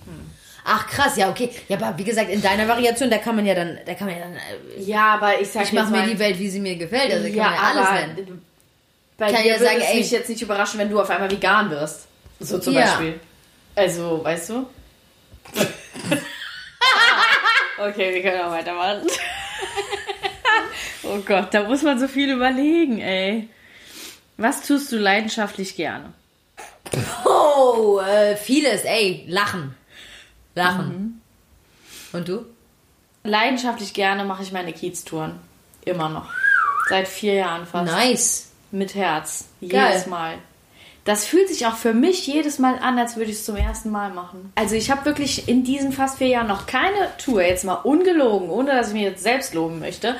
Ach 0.63 0.85
krass, 0.87 1.17
ja, 1.17 1.29
okay. 1.29 1.49
Ja, 1.67 1.77
aber 1.77 1.97
wie 1.97 2.03
gesagt, 2.03 2.29
in 2.29 2.41
deiner 2.41 2.67
Variation, 2.67 3.09
da 3.09 3.17
kann 3.17 3.35
man 3.35 3.45
ja 3.45 3.55
dann, 3.55 3.79
da 3.85 3.93
kann 3.95 4.07
man 4.07 4.15
ja 4.17 4.23
dann, 4.23 4.35
äh, 4.35 4.81
Ja, 4.81 5.15
aber 5.15 5.39
ich 5.41 5.49
sag 5.49 5.63
ich 5.63 5.73
mache 5.73 5.91
mir 5.91 6.05
die 6.05 6.19
Welt, 6.19 6.37
wie 6.37 6.49
sie 6.49 6.59
mir 6.59 6.75
gefällt. 6.75 7.11
Also 7.11 7.25
kann 7.27 7.35
ja, 7.35 7.43
man 7.45 7.53
ja 7.53 7.59
alles 7.61 7.89
nennen. 8.17 8.45
bei 9.17 9.31
Kann 9.31 9.41
dir 9.43 9.49
ja 9.49 9.53
würde 9.55 9.65
sagen, 9.65 9.77
es 9.81 9.89
ey- 9.89 9.97
mich 9.99 10.11
jetzt 10.11 10.29
nicht 10.29 10.41
überraschen, 10.41 10.79
wenn 10.79 10.89
du 10.89 10.99
auf 11.01 11.09
einmal 11.09 11.31
vegan 11.31 11.69
wirst. 11.71 12.07
So 12.39 12.59
zum 12.59 12.73
Ja. 12.73 12.81
Beispiel. 12.85 13.19
Also, 13.75 14.23
weißt 14.23 14.49
du? 14.49 14.67
okay, 17.79 18.13
wir 18.13 18.21
können 18.21 18.41
auch 18.41 18.51
weitermachen. 18.51 19.07
oh 21.03 21.17
Gott, 21.25 21.53
da 21.53 21.63
muss 21.63 21.81
man 21.81 21.99
so 21.99 22.07
viel 22.07 22.31
überlegen, 22.31 22.99
ey. 22.99 23.49
Was 24.37 24.61
tust 24.65 24.91
du 24.91 24.97
leidenschaftlich 24.97 25.75
gerne? 25.75 26.13
Oh, 27.25 27.99
äh, 27.99 28.35
vieles, 28.35 28.83
ey, 28.83 29.23
lachen. 29.27 29.75
Lachen. 30.55 31.22
Und 32.13 32.27
du? 32.27 32.46
Leidenschaftlich 33.24 33.93
gerne 33.93 34.24
mache 34.24 34.43
ich 34.43 34.51
meine 34.51 34.74
Kieztouren. 34.74 35.39
Immer 35.86 36.10
noch. 36.10 36.29
Seit 36.89 37.08
vier 37.08 37.36
Jahren 37.36 37.65
fast. 37.65 37.91
Nice. 37.91 38.51
Mit 38.72 38.96
Herz. 38.96 39.46
Geil. 39.62 39.91
Jedes 39.91 40.08
Mal. 40.08 40.38
Das 41.03 41.25
fühlt 41.25 41.50
sich 41.50 41.65
auch 41.65 41.75
für 41.75 41.93
mich 41.93 42.27
jedes 42.27 42.60
Mal 42.60 42.77
an, 42.77 43.00
als 43.00 43.15
würde 43.15 43.31
ich 43.31 43.38
es 43.38 43.46
zum 43.46 43.55
ersten 43.55 43.89
Mal 43.89 44.12
machen. 44.12 44.53
Also 44.55 44.75
ich 44.75 44.91
habe 44.91 45.05
wirklich 45.05 45.48
in 45.48 45.63
diesen 45.63 45.91
fast 45.91 46.20
vier 46.20 46.27
Jahren 46.27 46.48
noch 46.48 46.67
keine 46.67 47.10
Tour, 47.17 47.41
jetzt 47.41 47.65
mal 47.65 47.74
ungelogen, 47.74 48.50
ohne 48.50 48.72
dass 48.72 48.89
ich 48.89 48.93
mir 48.93 49.10
jetzt 49.10 49.24
selbst 49.24 49.55
loben 49.55 49.79
möchte. 49.79 50.15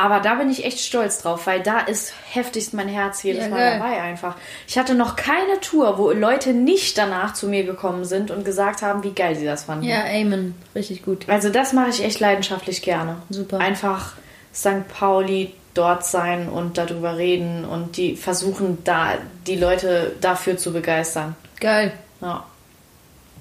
Aber 0.00 0.20
da 0.20 0.36
bin 0.36 0.48
ich 0.48 0.64
echt 0.64 0.78
stolz 0.78 1.18
drauf, 1.22 1.48
weil 1.48 1.60
da 1.60 1.80
ist 1.80 2.12
heftigst 2.30 2.72
mein 2.72 2.86
Herz 2.86 3.24
jedes 3.24 3.42
Ja, 3.44 3.48
Mal 3.50 3.56
geil. 3.56 3.78
dabei 3.80 4.00
einfach. 4.00 4.36
Ich 4.68 4.78
hatte 4.78 4.94
noch 4.94 5.16
keine 5.16 5.58
Tour, 5.60 5.98
wo 5.98 6.12
Leute 6.12 6.52
nicht 6.52 6.96
danach 6.96 7.34
zu 7.34 7.48
mir 7.48 7.64
gekommen 7.64 8.04
sind 8.04 8.30
und 8.30 8.44
gesagt 8.44 8.82
haben, 8.82 9.02
wie 9.02 9.10
geil 9.10 9.34
sie 9.34 9.44
das 9.44 9.64
fanden. 9.64 9.86
Ja, 9.86 10.04
Amen. 10.04 10.54
Richtig 10.76 11.04
gut. 11.04 11.28
Also 11.28 11.48
das 11.50 11.72
mache 11.72 11.90
ich 11.90 12.04
echt 12.04 12.20
leidenschaftlich 12.20 12.80
gerne. 12.82 13.16
Super. 13.28 13.58
Einfach 13.58 14.12
St. 14.54 14.86
Pauli 14.88 15.52
dort 15.74 16.06
sein 16.06 16.48
und 16.48 16.78
darüber 16.78 17.16
reden 17.16 17.64
und 17.64 17.96
die 17.96 18.14
versuchen 18.16 18.78
da 18.84 19.14
die 19.48 19.56
Leute 19.56 20.14
dafür 20.20 20.56
zu 20.56 20.72
begeistern. 20.72 21.34
Geil. 21.58 21.92
Ja, 22.20 22.44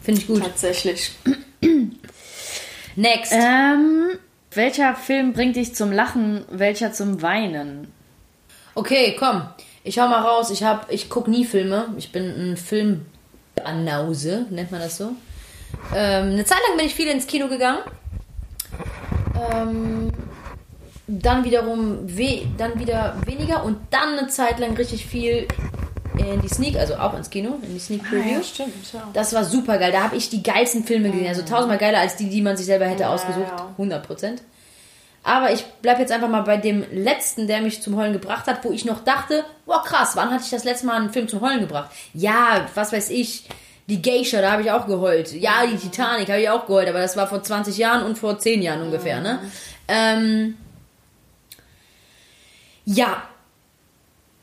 Finde 0.02 0.22
ich 0.22 0.28
gut. 0.28 0.42
tatsächlich. 0.44 1.12
Next. 2.96 3.32
Ähm, 3.32 4.10
welcher 4.58 4.96
Film 4.96 5.32
bringt 5.32 5.56
dich 5.56 5.74
zum 5.74 5.92
Lachen, 5.92 6.44
welcher 6.50 6.92
zum 6.92 7.22
Weinen? 7.22 7.94
Okay, 8.76 9.16
komm. 9.18 9.44
Ich 9.84 10.00
hau 10.00 10.08
mal 10.10 10.22
raus. 10.22 10.52
Ich 10.52 10.66
ich 10.90 11.10
guck 11.10 11.30
nie 11.30 11.46
Filme. 11.46 11.86
Ich 11.98 12.12
bin 12.12 12.26
ein 12.26 12.58
Filmbanause, 12.58 14.48
nennt 14.50 14.72
man 14.72 14.82
das 14.82 14.98
so. 14.98 15.14
Ähm, 15.96 16.32
eine 16.32 16.44
Zeit 16.44 16.60
lang 16.68 16.78
bin 16.78 16.86
ich 16.86 16.96
viel 16.96 17.08
ins 17.08 17.28
Kino 17.28 17.48
gegangen. 17.48 17.80
Ähm, 19.54 20.12
dann 21.08 21.46
wiederum 21.46 22.00
we 22.06 22.48
dann 22.58 22.78
wieder 22.80 23.16
weniger 23.26 23.64
und 23.64 23.78
dann 23.92 24.18
eine 24.18 24.28
Zeit 24.28 24.60
lang 24.60 24.76
richtig 24.76 25.06
viel 25.06 25.48
in 26.20 26.42
die 26.42 26.50
Sneak, 26.50 26.76
also 26.78 26.96
auch 26.96 27.14
ins 27.16 27.30
Kino, 27.30 27.60
in 27.62 27.74
die 27.74 27.80
Sneak 27.80 28.04
Preview. 28.04 28.42
stimmt. 28.44 28.74
Ja. 28.94 29.08
Das 29.14 29.34
war 29.34 29.44
super 29.44 29.78
geil. 29.78 29.92
Da 29.92 30.04
habe 30.04 30.16
ich 30.16 30.30
die 30.30 30.44
geilsten 30.44 30.84
Filme 30.84 31.12
gesehen. 31.12 31.28
Also 31.28 31.42
tausendmal 31.44 31.78
geiler 31.78 32.00
als 32.00 32.16
die, 32.16 32.30
die 32.30 32.42
man 32.42 32.58
sich 32.58 32.66
selber 32.66 32.86
hätte 32.86 33.10
ausgesucht. 33.10 33.48
ja. 33.48 33.68
100 33.72 34.06
Prozent. 34.06 34.42
Aber 35.24 35.52
ich 35.52 35.66
bleib 35.82 36.00
jetzt 36.00 36.12
einfach 36.12 36.30
mal 36.30 36.44
bei 36.44 36.56
dem 36.56 36.86
letzten, 36.92 37.48
der 37.48 37.62
mich 37.62 37.82
zum 37.82 37.98
Heulen 37.98 38.14
gebracht 38.14 38.48
hat, 38.48 38.64
wo 38.64 38.72
ich 38.72 38.86
noch 38.86 39.04
dachte, 39.04 39.44
boah 39.66 39.84
krass, 39.84 40.12
wann 40.16 40.32
hatte 40.32 40.44
ich 40.46 40.52
das 40.52 40.64
letzte 40.64 40.86
Mal 40.86 40.96
einen 40.96 41.12
Film 41.12 41.28
zum 41.28 41.42
Heulen 41.42 41.60
gebracht? 41.60 41.92
Ja, 42.14 42.66
was 42.76 42.94
weiß 42.94 43.10
ich, 43.10 43.44
die 43.88 44.02
Geisha, 44.02 44.42
da 44.42 44.52
habe 44.52 44.62
ich 44.62 44.72
auch 44.72 44.88
geheult. 44.88 45.34
Ja, 45.34 45.66
die 45.66 45.78
Titanic 45.78 46.30
habe 46.30 46.42
ich 46.42 46.50
auch 46.50 46.66
geheult, 46.66 46.88
aber 46.88 47.00
das 47.00 47.18
war 47.18 47.28
vor 47.28 47.44
20 47.44 47.78
Jahren 47.78 48.04
und 48.04 48.18
vor 48.18 48.40
10 48.40 48.62
Jahren 48.62 48.82
ungefähr, 48.82 49.20
ne? 49.20 49.40
Ähm, 49.90 50.58
ja, 52.86 53.24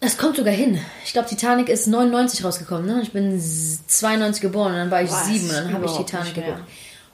das 0.04 0.16
kommt 0.16 0.36
sogar 0.36 0.54
hin. 0.54 0.78
Ich 1.04 1.12
glaube, 1.12 1.28
Titanic 1.28 1.68
ist 1.68 1.86
99 1.88 2.44
rausgekommen, 2.44 2.86
ne? 2.86 3.00
Ich 3.02 3.12
bin 3.12 3.36
s- 3.36 3.80
92 3.88 4.40
geboren 4.42 4.72
und 4.72 4.78
dann 4.78 4.90
war 4.90 5.02
ich 5.02 5.10
Weiß 5.10 5.26
sieben 5.26 5.48
und 5.48 5.54
dann 5.56 5.72
habe 5.72 5.86
ich 5.86 5.92
Titanic 5.92 6.34
geguckt. 6.34 6.60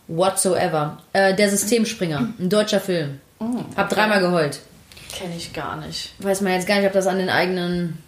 Whatsoever. 0.09 0.99
Äh, 1.13 1.35
der 1.35 1.49
Systemspringer, 1.51 2.29
ein 2.39 2.49
deutscher 2.51 2.81
Film. 2.81 3.21
Oh, 3.39 3.47
Hab 3.77 3.89
dreimal 3.89 4.21
geheult. 4.21 4.61
Kenne 5.13 5.35
ich 5.37 5.53
gar 5.53 5.77
nicht. 5.77 6.13
Weiß 6.19 6.41
man 6.41 6.53
jetzt 6.53 6.67
gar 6.69 6.77
nicht, 6.77 6.87
ob 6.87 6.93
das 6.93 7.07
an 7.07 7.19
den 7.19 7.31
eigenen 7.31 7.99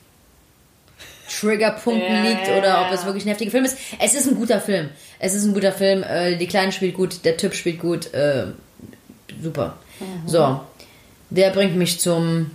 Triggerpunkten 1.41 2.15
Ja, 2.15 2.23
liegt 2.23 2.49
oder 2.49 2.83
ob 2.87 2.93
es 2.93 3.05
wirklich 3.07 3.25
ein 3.25 3.29
heftiger 3.29 3.51
Film 3.51 3.65
ist. 3.65 3.79
Es 4.01 4.15
ist 4.15 4.27
ein 4.27 4.35
guter 4.35 4.61
Film. 4.61 4.89
Es 5.19 5.35
ist 5.35 5.45
ein 5.45 5.55
guter 5.55 5.73
Film. 5.73 6.03
Äh, 6.03 6.37
die 6.37 6.47
Kleine 6.47 6.73
spielt 6.73 6.95
gut, 6.95 7.25
der 7.25 7.37
Typ 7.37 7.55
spielt 7.55 7.81
gut. 7.81 8.13
Äh, 8.13 8.47
super. 9.43 9.77
Mhm. 10.01 10.29
So. 10.29 10.61
Der 11.31 11.51
bringt 11.51 11.77
mich 11.77 12.01
zum 12.01 12.51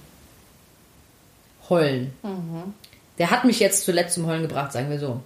Heulen. 1.69 2.13
Mhm. 2.23 2.73
Der 3.17 3.31
hat 3.31 3.45
mich 3.45 3.59
jetzt 3.59 3.85
zuletzt 3.85 4.15
zum 4.15 4.27
Heulen 4.27 4.43
gebracht, 4.43 4.71
sagen 4.71 4.89
wir 4.89 4.99
so. 4.99 5.21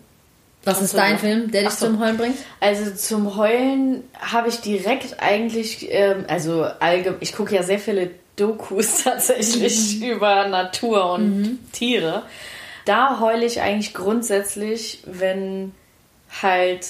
Was 0.64 0.82
ist 0.82 0.96
dein. 0.96 1.18
Film, 1.18 1.52
der 1.52 1.64
dich 1.64 1.72
so. 1.72 1.88
zum 1.88 2.00
Heulen 2.00 2.18
bringt? 2.18 2.38
Also 2.60 2.92
zum 2.92 3.36
Heulen 3.36 4.04
habe 4.20 4.50
ich 4.50 4.62
direkt 4.62 5.20
eigentlich, 5.20 5.88
ähm, 5.90 6.26
also 6.28 6.64
allgemein, 6.80 7.18
ich 7.22 7.34
gucke 7.34 7.56
ja 7.56 7.64
sehr 7.64 7.80
viele 7.80 8.12
Dokus 8.36 8.98
tatsächlich 9.04 10.02
über 10.04 10.48
Natur 10.48 11.14
und 11.14 11.60
Tiere. 11.72 12.24
Da 12.86 13.20
heule 13.20 13.46
ich 13.46 13.62
eigentlich 13.62 13.94
grundsätzlich, 13.94 15.04
wenn 15.06 15.74
halt 16.42 16.88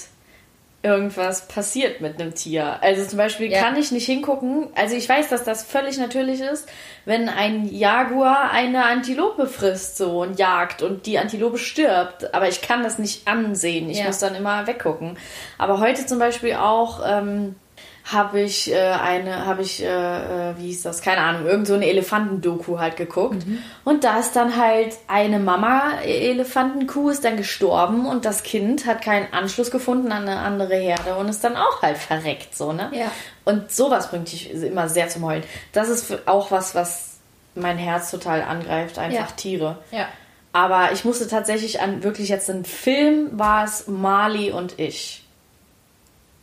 irgendwas 0.82 1.46
passiert 1.46 2.00
mit 2.00 2.20
einem 2.20 2.34
Tier. 2.34 2.82
Also 2.82 3.04
zum 3.06 3.16
Beispiel 3.18 3.50
Ja. 3.52 3.60
kann 3.60 3.76
ich 3.76 3.92
nicht 3.92 4.06
hingucken, 4.06 4.68
also 4.74 4.96
ich 4.96 5.08
weiß, 5.08 5.28
dass 5.28 5.44
das 5.44 5.62
völlig 5.62 5.96
natürlich 5.98 6.40
ist, 6.40 6.68
wenn 7.04 7.28
ein 7.28 7.66
Jaguar 7.72 8.50
eine 8.50 8.84
Antilope 8.86 9.46
frisst 9.46 9.96
so 9.96 10.22
und 10.22 10.38
jagt 10.38 10.82
und 10.82 11.06
die 11.06 11.18
Antilope 11.18 11.58
stirbt, 11.58 12.34
aber 12.34 12.48
ich 12.48 12.62
kann 12.62 12.82
das 12.82 12.98
nicht 12.98 13.28
ansehen. 13.28 13.90
Ich 13.90 13.98
Ja. 13.98 14.06
muss 14.06 14.18
dann 14.18 14.34
immer 14.34 14.66
weggucken. 14.66 15.16
Aber 15.58 15.78
heute 15.80 16.04
zum 16.06 16.18
Beispiel 16.18 16.54
auch 16.54 17.00
ähm, 17.06 17.54
habe 18.04 18.40
ich 18.40 18.72
äh, 18.72 18.76
eine, 18.76 19.46
habe 19.46 19.62
ich, 19.62 19.82
äh, 19.82 19.86
äh, 19.86 20.58
wie 20.58 20.66
hieß 20.66 20.82
das, 20.82 21.02
keine 21.02 21.20
Ahnung, 21.20 21.46
irgend 21.46 21.66
so 21.68 21.74
eine 21.74 21.86
Elefantendoku 21.86 22.78
halt 22.78 22.96
geguckt. 22.96 23.44
Und 23.84 24.04
da 24.04 24.18
ist 24.18 24.34
dann 24.34 24.56
halt 24.56 24.96
eine 25.06 25.38
Mama-Elefantenkuh 25.38 27.10
ist 27.10 27.24
dann 27.24 27.36
gestorben 27.36 28.06
und 28.06 28.24
das 28.24 28.42
Kind 28.42 28.86
hat 28.86 29.02
keinen 29.02 29.32
Anschluss 29.32 29.70
gefunden 29.70 30.10
an 30.10 30.22
eine 30.28 30.40
andere 30.40 30.74
Herde 30.74 31.14
und 31.14 31.28
ist 31.28 31.44
dann 31.44 31.56
auch 31.56 31.82
halt 31.82 31.96
verreckt, 31.96 32.56
so, 32.56 32.72
ne? 32.72 32.90
Ja. 32.92 33.10
Und 33.44 33.70
sowas 33.70 34.10
bringt 34.10 34.30
dich 34.32 34.52
immer 34.52 34.88
sehr 34.88 35.08
zum 35.08 35.24
Heulen. 35.24 35.44
Das 35.72 35.88
ist 35.88 36.26
auch 36.26 36.50
was, 36.50 36.74
was 36.74 37.18
mein 37.54 37.78
Herz 37.78 38.10
total 38.10 38.42
angreift, 38.42 38.98
einfach 38.98 39.28
Ja. 39.28 39.36
Tiere. 39.36 39.78
Ja. 39.90 40.08
Aber 40.52 40.92
ich 40.92 41.04
musste 41.04 41.28
tatsächlich 41.28 41.80
an 41.80 42.02
wirklich 42.02 42.28
jetzt 42.28 42.50
einen 42.50 42.64
Film 42.64 43.30
war 43.32 43.64
es 43.64 43.86
Marley 43.86 44.50
und 44.50 44.78
ich. 44.78 45.24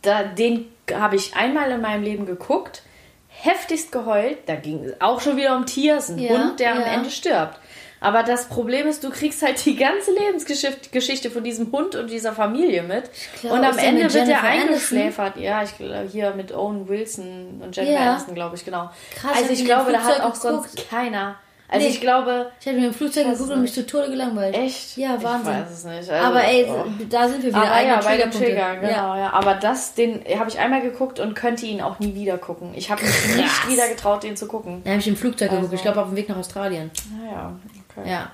Da, 0.02 0.24
den 0.24 0.66
habe 0.98 1.16
ich 1.16 1.34
einmal 1.36 1.70
in 1.70 1.80
meinem 1.80 2.02
Leben 2.02 2.26
geguckt, 2.26 2.82
heftigst 3.28 3.92
geheult. 3.92 4.38
Da 4.46 4.56
ging 4.56 4.84
es 4.84 5.00
auch 5.00 5.20
schon 5.20 5.36
wieder 5.36 5.56
um 5.56 5.66
Tier, 5.66 5.96
es 5.96 6.04
ist 6.04 6.16
ein 6.16 6.18
Ja, 6.18 6.30
Hund, 6.30 6.60
der 6.60 6.72
am 6.72 6.80
ja. 6.80 6.86
Ende 6.86 7.10
stirbt. 7.10 7.58
Aber 8.02 8.22
das 8.22 8.48
Problem 8.48 8.86
ist, 8.86 9.04
du 9.04 9.10
kriegst 9.10 9.42
halt 9.42 9.62
die 9.66 9.76
ganze 9.76 10.12
Lebensgeschichte 10.12 10.88
Geschichte 10.90 11.30
von 11.30 11.44
diesem 11.44 11.70
Hund 11.70 11.94
und 11.94 12.08
dieser 12.08 12.32
Familie 12.32 12.82
mit. 12.82 13.10
glaube, 13.42 13.56
und 13.56 13.64
am 13.64 13.76
Ende 13.76 14.04
wird 14.04 14.14
er 14.14 14.20
Jennifer 14.26 14.42
eingeschläfert. 14.48 15.36
Ja, 15.36 15.62
ich 15.62 15.76
glaube, 15.76 16.08
hier 16.10 16.32
mit 16.34 16.50
Owen 16.54 16.88
Wilson 16.88 17.60
und 17.62 17.76
Jennifer 17.76 17.94
Ja. 18.02 18.10
Aniston, 18.12 18.34
glaube 18.34 18.56
ich, 18.56 18.64
genau. 18.64 18.90
Krass, 19.20 19.36
also 19.36 19.52
ich 19.52 19.64
glaube, 19.66 19.92
da 19.92 20.00
hat 20.02 20.22
auch 20.22 20.34
sonst 20.34 20.70
geguckt. 20.76 20.88
keiner. 20.90 21.36
Also 21.72 21.86
Nee. 21.86 21.92
ich 21.92 22.00
glaube, 22.00 22.50
Ich 22.60 22.66
habe 22.66 22.78
mir 22.78 22.88
im 22.88 22.94
Flugzeug 22.94 23.26
geguckt 23.30 23.50
und 23.50 23.62
mich 23.62 23.72
zu 23.72 23.86
Tode 23.86 24.10
gelangweilt. 24.10 24.56
Echt? 24.56 24.96
Ja, 24.96 25.22
Wahnsinn. 25.22 25.52
Ich 25.52 25.60
weiß 25.60 25.70
es 25.70 25.84
nicht. 25.84 26.10
Also, 26.10 26.12
Aber 26.12 26.42
ey, 26.42 26.66
oh. 26.68 26.84
da 27.08 27.28
sind 27.28 27.44
wir 27.44 27.50
wieder. 27.50 27.62
Aber 27.62 27.80
ja, 27.80 28.00
bei 28.00 28.16
dem. 28.16 28.30
Trigger, 28.32 28.76
genau, 28.76 29.14
ja. 29.14 29.32
Aber 29.32 29.54
das, 29.54 29.94
den 29.94 30.24
habe 30.36 30.50
ich 30.50 30.58
einmal 30.58 30.82
geguckt 30.82 31.20
und 31.20 31.34
könnte 31.34 31.66
ihn 31.66 31.80
auch 31.80 32.00
nie 32.00 32.14
wieder 32.14 32.38
gucken. 32.38 32.72
Ich 32.74 32.90
habe 32.90 33.02
mich 33.04 33.36
nicht 33.36 33.68
wieder 33.68 33.88
getraut, 33.88 34.24
den 34.24 34.36
zu 34.36 34.48
gucken. 34.48 34.82
Da 34.82 34.90
habe 34.90 35.00
ich 35.00 35.06
im 35.06 35.16
Flugzeug 35.16 35.50
geguckt. 35.50 35.66
Also. 35.66 35.76
Ich 35.76 35.82
glaube, 35.82 36.00
auf 36.00 36.08
dem 36.08 36.16
Weg 36.16 36.28
nach 36.28 36.38
Australien. 36.38 36.90
Naja, 37.22 37.52
okay. 37.96 38.10
Ja. 38.10 38.30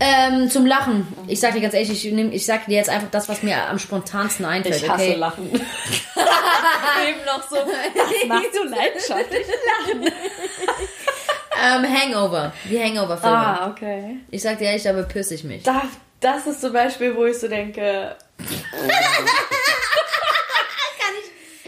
Ähm, 0.00 0.50
zum 0.50 0.64
Lachen. 0.66 1.06
Ich 1.28 1.38
sag 1.40 1.52
dir 1.52 1.60
ganz 1.60 1.74
ehrlich, 1.74 1.90
ich, 2.06 2.12
nehm, 2.12 2.32
ich 2.32 2.44
sag 2.46 2.66
dir 2.66 2.74
jetzt 2.76 2.88
einfach 2.88 3.08
das, 3.10 3.28
was 3.28 3.42
mir 3.42 3.68
am 3.68 3.78
spontansten 3.78 4.46
einfällt. 4.46 4.76
Ich 4.76 4.88
hasse 4.88 5.04
okay? 5.04 5.14
Lachen. 5.14 5.46
Eben 5.52 7.24
noch 7.26 7.48
so, 7.48 7.56
das 7.56 8.28
machst 8.28 8.54
du 8.54 8.64
leidenschaftlich. 8.64 9.46
Ähm, 11.62 11.84
Hangover. 11.86 12.52
Die 12.68 12.82
Hangover-Filme. 12.82 13.36
Ah, 13.36 13.68
okay. 13.70 14.16
Ich 14.30 14.42
sag 14.42 14.58
dir 14.58 14.64
ehrlich, 14.64 14.82
da 14.82 14.92
bepisse 14.92 15.34
ich 15.34 15.44
mich. 15.44 15.62
Da, 15.62 15.82
das 16.20 16.46
ist 16.46 16.60
zum 16.60 16.72
Beispiel, 16.72 17.14
wo 17.16 17.24
ich 17.24 17.38
so 17.38 17.46
denke... 17.48 18.16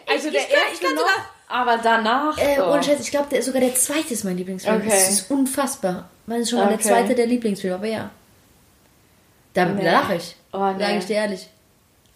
Also 0.06 0.30
der 0.30 0.40
ich 0.42 0.48
kann- 0.48 0.58
ich 0.66 0.70
erste 0.72 0.84
kann 0.86 0.94
noch, 0.94 1.02
sogar- 1.02 1.24
aber 1.48 1.78
danach... 1.82 2.38
Äh, 2.38 2.60
oh. 2.60 2.72
ohne 2.72 2.82
Scheiß, 2.82 3.00
ich 3.00 3.10
glaube, 3.10 3.40
sogar 3.42 3.60
der 3.60 3.74
zweite 3.74 4.12
ist 4.12 4.24
mein 4.24 4.36
Lieblingsfilm. 4.36 4.76
Okay. 4.76 4.88
Das 4.90 5.10
ist 5.10 5.30
unfassbar. 5.30 6.08
Weil 6.26 6.40
es 6.42 6.50
schon 6.50 6.58
mal 6.58 6.66
der 6.68 6.74
Okay. 6.78 6.88
zweite 6.88 7.14
der 7.14 7.26
Lieblingsfilm, 7.26 7.74
aber 7.74 7.86
ja. 7.86 8.10
Da, 9.54 9.64
Nee. 9.66 9.84
lache 9.88 10.16
ich. 10.16 10.36
Oh, 10.52 10.70
nee. 10.76 10.80
Sag 10.84 10.96
ich 10.98 11.06
dir 11.06 11.16
ehrlich. 11.16 11.48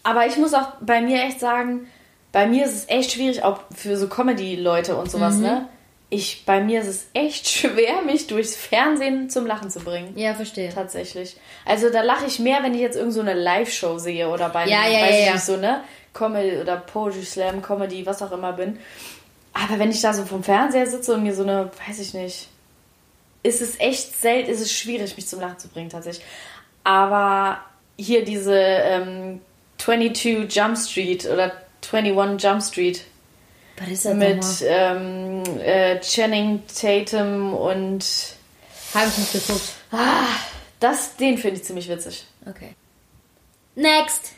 Aber 0.02 0.26
ich 0.26 0.36
muss 0.36 0.54
auch 0.54 0.72
bei 0.80 1.00
mir 1.00 1.22
echt 1.22 1.40
sagen, 1.40 1.88
bei 2.32 2.46
mir 2.46 2.64
ist 2.66 2.74
es 2.74 2.88
echt 2.88 3.12
schwierig, 3.12 3.42
auch 3.42 3.60
für 3.74 3.96
so 3.96 4.08
Comedy-Leute 4.08 4.96
und 4.96 5.10
sowas, 5.10 5.36
Mhm. 5.36 5.42
ne? 5.42 5.68
Ich, 6.10 6.44
bei 6.46 6.60
mir 6.60 6.80
ist 6.80 6.88
es 6.88 7.06
echt 7.12 7.48
schwer, 7.50 8.02
mich 8.02 8.26
durchs 8.26 8.56
Fernsehen 8.56 9.28
zum 9.30 9.46
Lachen 9.46 9.70
zu 9.70 9.80
bringen. 9.80 10.16
Ja, 10.16 10.34
verstehe. 10.34 10.72
Tatsächlich. 10.72 11.36
Also 11.64 11.90
da 11.90 12.02
lache 12.02 12.26
ich 12.26 12.38
mehr, 12.38 12.62
wenn 12.62 12.74
ich 12.74 12.80
jetzt 12.80 12.96
irgend 12.96 13.14
so 13.14 13.20
eine 13.20 13.34
Live-Show 13.34 13.98
sehe 13.98 14.28
oder 14.28 14.48
bei 14.48 14.60
einem, 14.60 14.70
Ja, 14.70 14.86
ja, 14.88 15.00
weiß 15.00 15.10
ja, 15.10 15.18
ich 15.18 15.26
ja. 15.26 15.32
nicht, 15.34 15.44
so, 15.44 15.56
ne? 15.56 15.82
Comedy 16.14 16.56
oder 16.56 16.76
Poetry 16.78 17.22
Slam, 17.22 17.62
Comedy, 17.62 18.04
was 18.06 18.22
auch 18.22 18.32
immer 18.32 18.52
bin. 18.52 18.78
Aber 19.52 19.78
wenn 19.78 19.90
ich 19.90 20.00
da 20.00 20.12
so 20.12 20.24
vom 20.24 20.42
Fernseher 20.42 20.86
sitze 20.86 21.14
und 21.14 21.22
mir 21.22 21.34
so 21.34 21.42
eine, 21.42 21.70
weiß 21.86 21.98
ich 22.00 22.14
nicht, 22.14 22.48
ist 23.42 23.60
es 23.60 23.78
echt 23.78 24.18
selten, 24.20 24.50
ist 24.50 24.60
es 24.60 24.72
schwierig, 24.72 25.16
mich 25.16 25.26
zum 25.26 25.40
Lachen 25.40 25.58
zu 25.58 25.68
bringen, 25.68 25.90
tatsächlich. 25.90 26.24
Aber 26.84 27.60
hier 27.96 28.24
diese 28.24 28.54
ähm, 28.54 29.40
22 29.78 30.54
Jump 30.54 30.76
Street 30.76 31.26
oder 31.26 31.52
21 31.92 32.42
Jump 32.42 32.62
Street 32.62 33.04
mit 34.14 34.44
ähm, 34.66 35.42
äh, 35.60 36.00
Channing 36.00 36.62
Tatum 36.66 37.54
und 37.54 38.04
Habe 38.94 39.06
ich 39.08 39.18
nicht 39.18 39.32
geguckt. 39.32 39.72
Ah, 39.92 40.24
das, 40.80 41.16
den 41.16 41.38
finde 41.38 41.56
ich 41.60 41.64
ziemlich 41.64 41.88
witzig. 41.88 42.26
Okay. 42.48 42.74
Next. 43.74 44.32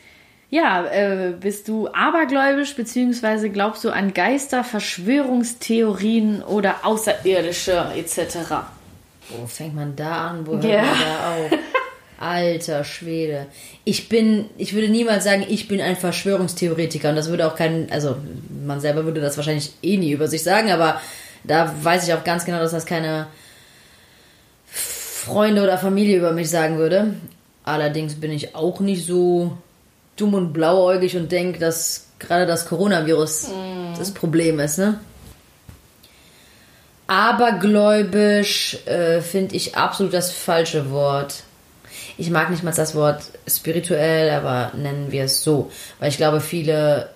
Ja, 0.49 0.85
äh, 0.85 1.31
bist 1.39 1.67
du 1.69 1.87
abergläubisch, 1.87 2.75
beziehungsweise 2.75 3.49
glaubst 3.49 3.83
du 3.85 3.89
an 3.91 4.13
Geister, 4.13 4.63
Verschwörungstheorien 4.65 6.43
oder 6.43 6.85
Außerirdische 6.85 7.85
etc.? 7.95 8.37
Wo 9.29 9.47
fängt 9.47 9.75
man 9.75 9.95
da 9.95 10.29
an? 10.29 10.45
Wo 10.45 10.53
hört 10.53 10.63
Ja. 10.65 10.81
man 10.83 10.99
da 10.99 11.35
auf? 11.35 11.59
Alter 12.21 12.83
Schwede. 12.83 13.47
Ich 13.83 14.09
bin, 14.09 14.45
ich 14.57 14.73
würde 14.73 14.89
niemals 14.89 15.23
sagen, 15.23 15.45
ich 15.47 15.67
bin 15.67 15.81
ein 15.81 15.95
Verschwörungstheoretiker. 15.95 17.09
Und 17.09 17.15
das 17.15 17.29
würde 17.29 17.47
auch 17.47 17.55
kein, 17.55 17.91
also 17.91 18.15
man 18.65 18.79
selber 18.79 19.05
würde 19.05 19.21
das 19.21 19.37
wahrscheinlich 19.37 19.71
eh 19.81 19.97
nie 19.97 20.11
über 20.11 20.27
sich 20.27 20.43
sagen, 20.43 20.71
aber 20.71 21.01
da 21.43 21.73
weiß 21.81 22.07
ich 22.07 22.13
auch 22.13 22.23
ganz 22.23 22.45
genau, 22.45 22.59
dass 22.59 22.71
das 22.71 22.85
keine 22.85 23.27
Freunde 24.65 25.63
oder 25.63 25.77
Familie 25.77 26.17
über 26.17 26.31
mich 26.31 26.49
sagen 26.49 26.77
würde. 26.77 27.15
Allerdings 27.63 28.15
bin 28.15 28.31
ich 28.31 28.55
auch 28.55 28.79
nicht 28.79 29.05
so 29.05 29.57
dumm 30.15 30.33
und 30.33 30.53
blauäugig 30.53 31.15
und 31.17 31.31
denke, 31.31 31.59
dass 31.59 32.07
gerade 32.19 32.45
das 32.45 32.65
Coronavirus 32.65 33.49
das 33.97 34.11
Problem 34.11 34.59
ist, 34.59 34.77
ne? 34.77 34.99
Abergläubisch 37.07 38.77
äh, 38.85 39.19
finde 39.21 39.55
ich 39.55 39.75
absolut 39.75 40.13
das 40.13 40.31
falsche 40.31 40.91
Wort. 40.91 41.43
Ich 42.21 42.29
mag 42.29 42.51
nicht 42.51 42.61
mal 42.61 42.71
das 42.71 42.93
Wort 42.93 43.23
spirituell, 43.47 44.29
aber 44.29 44.71
nennen 44.77 45.11
wir 45.11 45.23
es 45.23 45.43
so. 45.43 45.71
Weil 45.99 46.09
ich 46.09 46.17
glaube, 46.17 46.39
viele. 46.39 47.09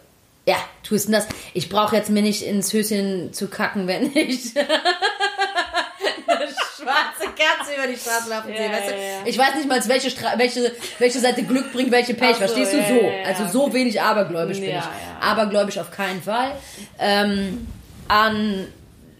Ja, 0.47 0.55
tust 0.81 1.07
du 1.07 1.11
das? 1.11 1.27
Ich 1.53 1.69
brauche 1.69 1.95
jetzt 1.95 2.09
mir 2.09 2.23
nicht 2.23 2.41
ins 2.41 2.73
Höschen 2.73 3.31
zu 3.31 3.47
kacken, 3.47 3.87
wenn 3.87 4.11
ich 4.15 4.57
eine 4.57 6.47
schwarze 6.47 7.27
Katze 7.37 7.75
über 7.77 7.87
die 7.87 7.97
Straße 7.97 8.29
laufen 8.31 8.47
sehe. 8.47 8.65
Ja, 8.65 8.71
weißt 8.71 8.89
du? 8.89 8.93
ja, 8.93 8.99
ja. 8.99 9.17
Ich 9.25 9.37
weiß 9.37 9.55
nicht 9.55 9.67
mal, 9.69 9.87
welche, 9.87 10.09
Stra 10.09 10.33
welche, 10.37 10.71
welche 10.97 11.19
Seite 11.19 11.43
Glück 11.43 11.71
bringt, 11.71 11.91
welche 11.91 12.15
Pech. 12.15 12.33
So, 12.37 12.39
Verstehst 12.39 12.73
du 12.73 12.77
so? 12.81 13.11
also 13.25 13.47
so 13.47 13.73
wenig 13.73 14.01
abergläubisch 14.01 14.59
bin 14.59 14.69
ich. 14.69 14.83
Abergläubisch 15.21 15.77
auf 15.77 15.91
keinen 15.91 16.23
Fall. 16.23 16.51
Ähm, 16.97 17.67
an 18.07 18.67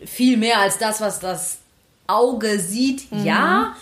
viel 0.04 0.38
mehr 0.38 0.60
als 0.60 0.80
das, 0.80 1.00
was 1.02 1.20
das 1.20 1.60
Auge 2.08 2.60
sieht, 2.60 3.12
Mhm. 3.12 3.24
ja. 3.26 3.76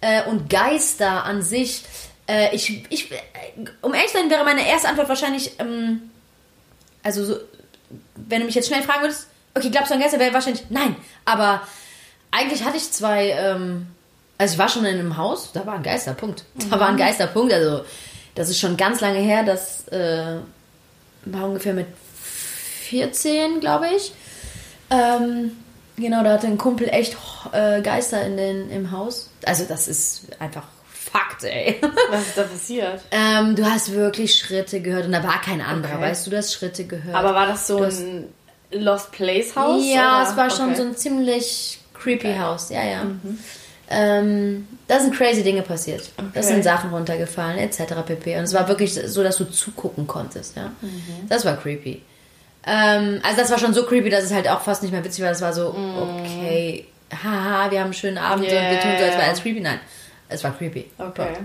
Äh, 0.00 0.24
und 0.24 0.48
Geister 0.48 1.24
an 1.24 1.42
sich, 1.42 1.82
äh, 2.28 2.54
ich, 2.54 2.84
ich, 2.90 3.10
um 3.82 3.94
ehrlich 3.94 4.12
zu 4.12 4.18
sein, 4.18 4.30
wäre 4.30 4.44
meine 4.44 4.66
erste 4.66 4.88
Antwort 4.88 5.08
wahrscheinlich, 5.08 5.52
ähm, 5.58 6.10
also 7.02 7.24
so, 7.24 7.36
wenn 8.14 8.40
du 8.40 8.46
mich 8.46 8.54
jetzt 8.54 8.68
schnell 8.68 8.82
fragen 8.82 9.02
würdest, 9.02 9.28
okay, 9.54 9.70
glaubst 9.70 9.90
du 9.90 9.94
an 9.94 10.00
Geister, 10.00 10.18
wäre 10.18 10.34
wahrscheinlich 10.34 10.64
nein. 10.70 10.94
Aber 11.24 11.62
eigentlich 12.30 12.64
hatte 12.64 12.76
ich 12.76 12.90
zwei, 12.92 13.30
ähm, 13.30 13.88
also 14.36 14.52
ich 14.52 14.58
war 14.58 14.68
schon 14.68 14.84
in 14.84 14.98
einem 14.98 15.16
Haus, 15.16 15.50
da 15.52 15.66
war 15.66 15.74
ein 15.74 15.82
Geister, 15.82 16.14
Punkt. 16.14 16.44
Da 16.70 16.78
war 16.78 16.88
ein 16.88 16.96
Geisterpunkt, 16.96 17.52
also 17.52 17.84
das 18.34 18.50
ist 18.50 18.60
schon 18.60 18.76
ganz 18.76 19.00
lange 19.00 19.18
her, 19.18 19.42
das 19.42 19.88
äh, 19.88 20.36
war 21.24 21.44
ungefähr 21.44 21.74
mit 21.74 21.86
14, 22.82 23.60
glaube 23.60 23.88
ich. 23.96 24.12
Ähm, 24.90 25.52
genau, 25.98 26.22
da 26.24 26.32
hatte 26.32 26.46
ein 26.46 26.56
Kumpel 26.58 26.88
echt 26.88 27.16
äh, 27.52 27.80
Geister 27.82 28.24
in 28.24 28.36
den, 28.36 28.70
im 28.70 28.90
Haus. 28.90 29.28
Also 29.44 29.64
das 29.68 29.88
ist 29.88 30.22
einfach 30.38 30.64
Fakt, 31.10 31.44
ey. 31.44 31.80
Was 32.10 32.20
ist 32.26 32.36
da 32.36 32.42
passiert? 32.42 33.00
ähm, 33.12 33.56
du 33.56 33.64
hast 33.64 33.92
wirklich 33.92 34.34
Schritte 34.34 34.80
gehört 34.82 35.06
und 35.06 35.12
da 35.12 35.22
war 35.22 35.40
kein 35.40 35.60
anderer, 35.62 35.94
Okay. 35.94 36.02
weißt 36.02 36.26
du, 36.26 36.30
du 36.30 36.36
hast 36.36 36.52
Schritte 36.52 36.84
gehört. 36.84 37.14
Aber 37.16 37.34
war 37.34 37.46
das 37.46 37.66
so 37.66 37.82
hast- 37.84 38.00
ein 38.00 38.24
Lost 38.72 39.10
Place 39.12 39.56
Haus? 39.56 39.82
Ja, 39.86 40.20
oder? 40.22 40.30
es 40.30 40.36
war 40.36 40.50
schon 40.50 40.66
Okay. 40.70 40.76
so 40.76 40.82
ein 40.82 40.96
ziemlich 40.96 41.78
creepy 41.94 42.34
Haus, 42.38 42.68
ja, 42.68 42.84
ja. 42.84 43.06
Ähm, 43.90 44.68
da 44.86 45.00
sind 45.00 45.14
crazy 45.14 45.42
Dinge 45.42 45.62
passiert. 45.62 46.10
Da 46.18 46.24
Okay. 46.24 46.42
sind 46.42 46.62
Sachen 46.62 46.90
runtergefallen, 46.90 47.58
etc. 47.58 47.94
pp. 48.06 48.36
Und 48.36 48.44
es 48.44 48.52
war 48.52 48.68
wirklich 48.68 48.92
so, 48.92 49.22
dass 49.22 49.38
du 49.38 49.44
zugucken 49.44 50.06
konntest, 50.06 50.56
ja. 50.56 50.72
Das 51.30 51.44
war 51.46 51.56
creepy. 51.56 52.02
Ähm, 52.66 53.20
also 53.22 53.36
das 53.40 53.50
war 53.50 53.58
schon 53.58 53.74
so 53.74 53.84
creepy, 53.84 54.10
dass 54.10 54.24
es 54.24 54.32
halt 54.32 54.48
auch 54.48 54.60
fast 54.60 54.82
nicht 54.82 54.92
mehr 54.92 55.04
witzig 55.04 55.22
war. 55.22 55.30
Das 55.30 55.40
war 55.40 55.52
so, 55.52 55.68
okay, 55.68 56.86
haha, 57.10 57.70
wir 57.70 57.78
haben 57.78 57.86
einen 57.86 57.94
schönen 57.94 58.18
Abend 58.18 58.44
und 58.44 58.50
wir 58.50 58.80
tun 58.80 58.90
so, 58.98 59.04
als 59.04 59.14
wäre 59.14 59.24
alles 59.24 59.42
creepy. 59.42 59.60
Nein, 59.60 59.80
es 60.28 60.44
war 60.44 60.56
creepy. 60.56 60.90
Okay. 60.98 61.36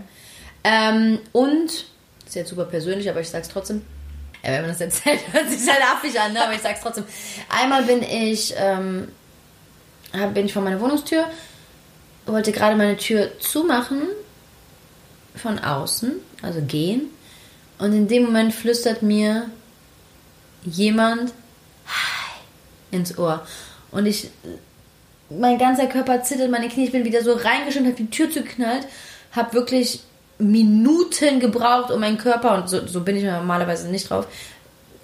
Ähm, 0.63 1.19
und, 1.31 1.67
das 1.67 2.29
ist 2.29 2.35
jetzt 2.35 2.49
super 2.49 2.65
persönlich, 2.65 3.09
aber 3.09 3.19
ich 3.19 3.29
sag's 3.29 3.49
trotzdem. 3.49 3.81
Ja, 4.43 4.51
wenn 4.51 4.61
man 4.61 4.71
das 4.71 4.81
erzählt, 4.81 5.19
hört 5.31 5.49
sich 5.49 5.69
halt 5.69 5.81
affig 5.81 6.19
an, 6.19 6.33
ne? 6.33 6.43
aber 6.43 6.53
ich 6.53 6.61
sag's 6.61 6.81
trotzdem. 6.81 7.05
Einmal 7.49 7.83
bin 7.83 8.03
ich, 8.03 8.53
ähm, 8.57 9.09
bin 10.33 10.45
ich 10.45 10.53
vor 10.53 10.61
meiner 10.61 10.79
Wohnungstür, 10.79 11.25
wollte 12.25 12.51
gerade 12.51 12.75
meine 12.75 12.97
Tür 12.97 13.39
zumachen, 13.39 14.01
von 15.35 15.59
außen, 15.59 16.13
also 16.41 16.61
gehen. 16.61 17.09
Und 17.79 17.93
in 17.93 18.07
dem 18.07 18.25
Moment 18.25 18.53
flüstert 18.53 19.01
mir 19.01 19.49
jemand 20.65 21.33
ins 22.91 23.17
Ohr. 23.17 23.45
Und 23.91 24.05
ich, 24.05 24.29
mein 25.29 25.57
ganzer 25.57 25.87
Körper 25.87 26.23
zittert, 26.23 26.51
meine 26.51 26.69
Knie, 26.69 26.85
ich 26.85 26.91
bin 26.91 27.05
wieder 27.05 27.23
so 27.23 27.33
reingeschwimmt, 27.33 27.87
hab 27.87 27.95
die 27.95 28.09
Tür 28.09 28.29
zugeknallt, 28.31 28.87
hab 29.31 29.53
wirklich 29.53 30.01
Minuten 30.37 31.39
gebraucht, 31.39 31.91
um 31.91 31.99
meinen 31.99 32.17
Körper, 32.17 32.55
und 32.55 32.69
so, 32.69 32.85
so 32.87 33.01
bin 33.01 33.15
ich 33.15 33.23
normalerweise 33.23 33.87
nicht 33.89 34.09
drauf, 34.09 34.27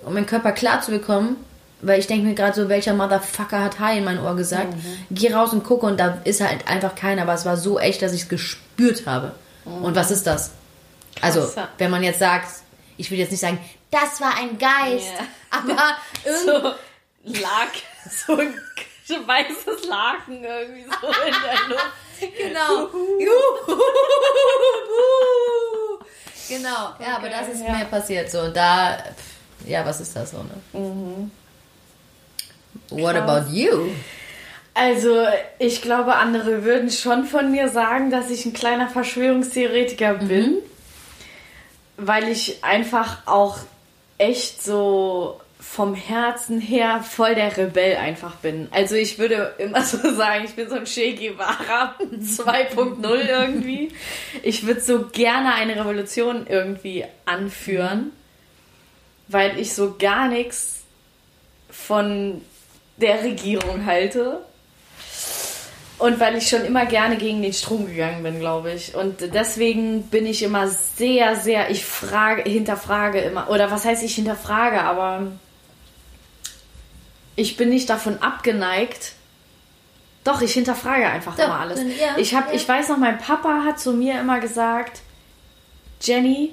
um 0.03 0.13
meinen 0.13 0.25
Körper 0.25 0.51
klar 0.51 0.81
zu 0.81 0.91
bekommen, 0.91 1.37
weil 1.81 1.99
ich 1.99 2.07
denke 2.07 2.25
mir 2.25 2.35
gerade 2.35 2.59
so, 2.61 2.69
welcher 2.69 2.93
Motherfucker 2.93 3.63
hat 3.63 3.79
Hi 3.79 3.97
in 3.97 4.03
mein 4.03 4.19
Ohr 4.19 4.35
gesagt. 4.35 4.73
Geh 5.11 5.33
raus 5.33 5.53
und 5.53 5.63
gucke 5.63 5.85
und 5.85 5.99
da 5.99 6.17
ist 6.25 6.41
halt 6.41 6.67
einfach 6.67 6.95
keiner, 6.95 7.21
aber 7.21 7.33
es 7.33 7.45
war 7.45 7.57
so 7.57 7.79
echt, 7.79 8.01
dass 8.01 8.13
ich 8.13 8.23
es 8.23 8.29
gespürt 8.29 9.05
habe. 9.05 9.31
Und 9.65 9.95
was 9.95 10.11
ist 10.11 10.27
das? 10.27 10.51
Also, 11.21 11.41
Krass, 11.41 11.55
ja. 11.55 11.67
wenn 11.77 11.91
man 11.91 12.03
jetzt 12.03 12.19
sagt, 12.19 12.47
ich 12.99 13.09
will 13.09 13.17
jetzt 13.17 13.31
nicht 13.31 13.39
sagen, 13.39 13.57
das 13.91 14.19
war 14.21 14.35
ein 14.37 14.57
Geist, 14.59 15.07
Ja. 15.17 15.25
aber 15.51 15.97
irgendwie 16.25 16.75
So 17.25 17.39
lag 17.41 17.69
so 18.25 18.37
ein 18.37 18.53
weißes 19.27 19.87
Laken 19.87 20.43
irgendwie 20.43 20.83
so 20.83 21.07
in 21.07 21.33
der 21.43 21.67
Luft. 21.69 21.91
Genau. 22.37 22.89
genau. 26.47 26.93
Ja, 26.99 27.15
aber 27.17 27.29
das 27.29 27.47
ist 27.49 27.63
ja. 27.65 27.77
mir 27.77 27.85
passiert 27.85 28.29
so. 28.29 28.41
Und 28.41 28.55
da, 28.55 28.97
pff, 28.97 29.67
ja, 29.69 29.85
was 29.85 30.01
ist 30.01 30.15
das 30.15 30.31
so, 30.31 30.37
ne? 30.37 31.29
What 32.89 33.15
Krass. 33.15 33.29
about 33.29 33.49
you? 33.51 33.89
Also, 34.73 35.25
ich 35.57 35.81
glaube, 35.81 36.15
andere 36.15 36.63
würden 36.63 36.89
schon 36.91 37.25
von 37.25 37.51
mir 37.51 37.69
sagen, 37.69 38.11
dass 38.11 38.29
ich 38.29 38.45
ein 38.45 38.53
kleiner 38.53 38.87
Verschwörungstheoretiker 38.89 40.15
bin. 40.15 40.57
Weil 41.99 42.29
ich 42.29 42.63
einfach 42.63 43.27
auch 43.27 43.59
echt 44.17 44.61
so 44.61 45.39
vom 45.59 45.93
Herzen 45.93 46.59
her 46.59 47.03
voll 47.03 47.35
der 47.35 47.55
Rebell 47.55 47.97
einfach 47.97 48.35
bin. 48.35 48.69
Also 48.71 48.95
ich 48.95 49.19
würde 49.19 49.53
immer 49.57 49.81
so 49.83 49.97
sagen, 50.13 50.45
ich 50.45 50.55
bin 50.55 50.69
so 50.69 50.75
ein 50.75 50.85
Che 50.85 51.13
Guevara 51.13 51.95
2.0 51.99 53.27
irgendwie. 53.27 53.89
Ich 54.41 54.65
würde 54.65 54.81
so 54.81 55.07
gerne 55.11 55.53
eine 55.53 55.75
Revolution 55.75 56.47
irgendwie 56.47 57.05
anführen, 57.25 58.11
weil 59.27 59.59
ich 59.59 59.73
so 59.73 59.95
gar 59.99 60.27
nichts 60.27 60.83
von 61.69 62.41
der 62.97 63.23
Regierung 63.23 63.85
halte. 63.85 64.41
Und 65.99 66.19
weil 66.21 66.37
ich 66.37 66.47
schon 66.47 66.63
immer 66.63 66.85
gerne 66.85 67.17
gegen 67.17 67.41
den 67.41 67.51
Strom 67.51 67.85
gegangen 67.85 68.23
bin, 68.23 68.39
glaube 68.39 68.71
ich. 68.71 68.95
Und 68.95 69.19
deswegen 69.33 70.03
bin 70.03 70.25
ich 70.25 70.41
immer 70.43 70.69
sehr, 70.69 71.35
sehr, 71.35 71.69
ich 71.69 71.85
frage, 71.85 72.49
hinterfrage 72.49 73.19
immer, 73.19 73.49
oder 73.49 73.69
was 73.69 73.83
heißt 73.83 74.01
ich 74.03 74.15
hinterfrage, 74.15 74.81
aber 74.81 75.27
ich 77.35 77.57
bin 77.57 77.69
nicht 77.69 77.89
davon 77.89 78.17
abgeneigt. 78.21 79.13
Doch, 80.23 80.41
ich 80.41 80.53
hinterfrage 80.53 81.07
einfach 81.07 81.35
Doch, 81.35 81.45
immer 81.45 81.59
alles. 81.59 81.81
ja, 81.99 82.17
ich, 82.17 82.33
hab, 82.33 82.47
ja. 82.47 82.53
ich 82.53 82.67
weiß 82.67 82.89
noch, 82.89 82.97
mein 82.97 83.17
Papa 83.17 83.63
hat 83.65 83.79
zu 83.79 83.91
mir 83.91 84.19
immer 84.21 84.39
gesagt, 84.39 85.01
Jenny, 86.01 86.51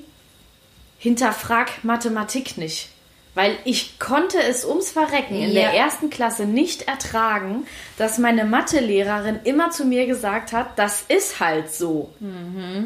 hinterfrag 0.99 1.85
Mathematik 1.85 2.59
nicht. 2.59 2.89
Weil 3.37 3.57
ich 3.65 3.99
konnte 3.99 4.43
es 4.43 4.65
ums 4.65 4.91
Verrecken 4.91 5.35
in 5.37 5.53
Ja. 5.53 5.61
der 5.71 5.75
ersten 5.75 6.09
Klasse 6.09 6.47
nicht 6.47 6.89
ertragen, 6.89 7.67
dass 7.99 8.17
meine 8.17 8.45
Mathelehrerin 8.47 9.39
immer 9.45 9.71
zu 9.71 9.85
mir 9.85 10.07
gesagt 10.07 10.53
hat, 10.53 10.79
das 10.79 11.05
ist 11.09 11.39
halt 11.39 11.71
so. 11.73 12.09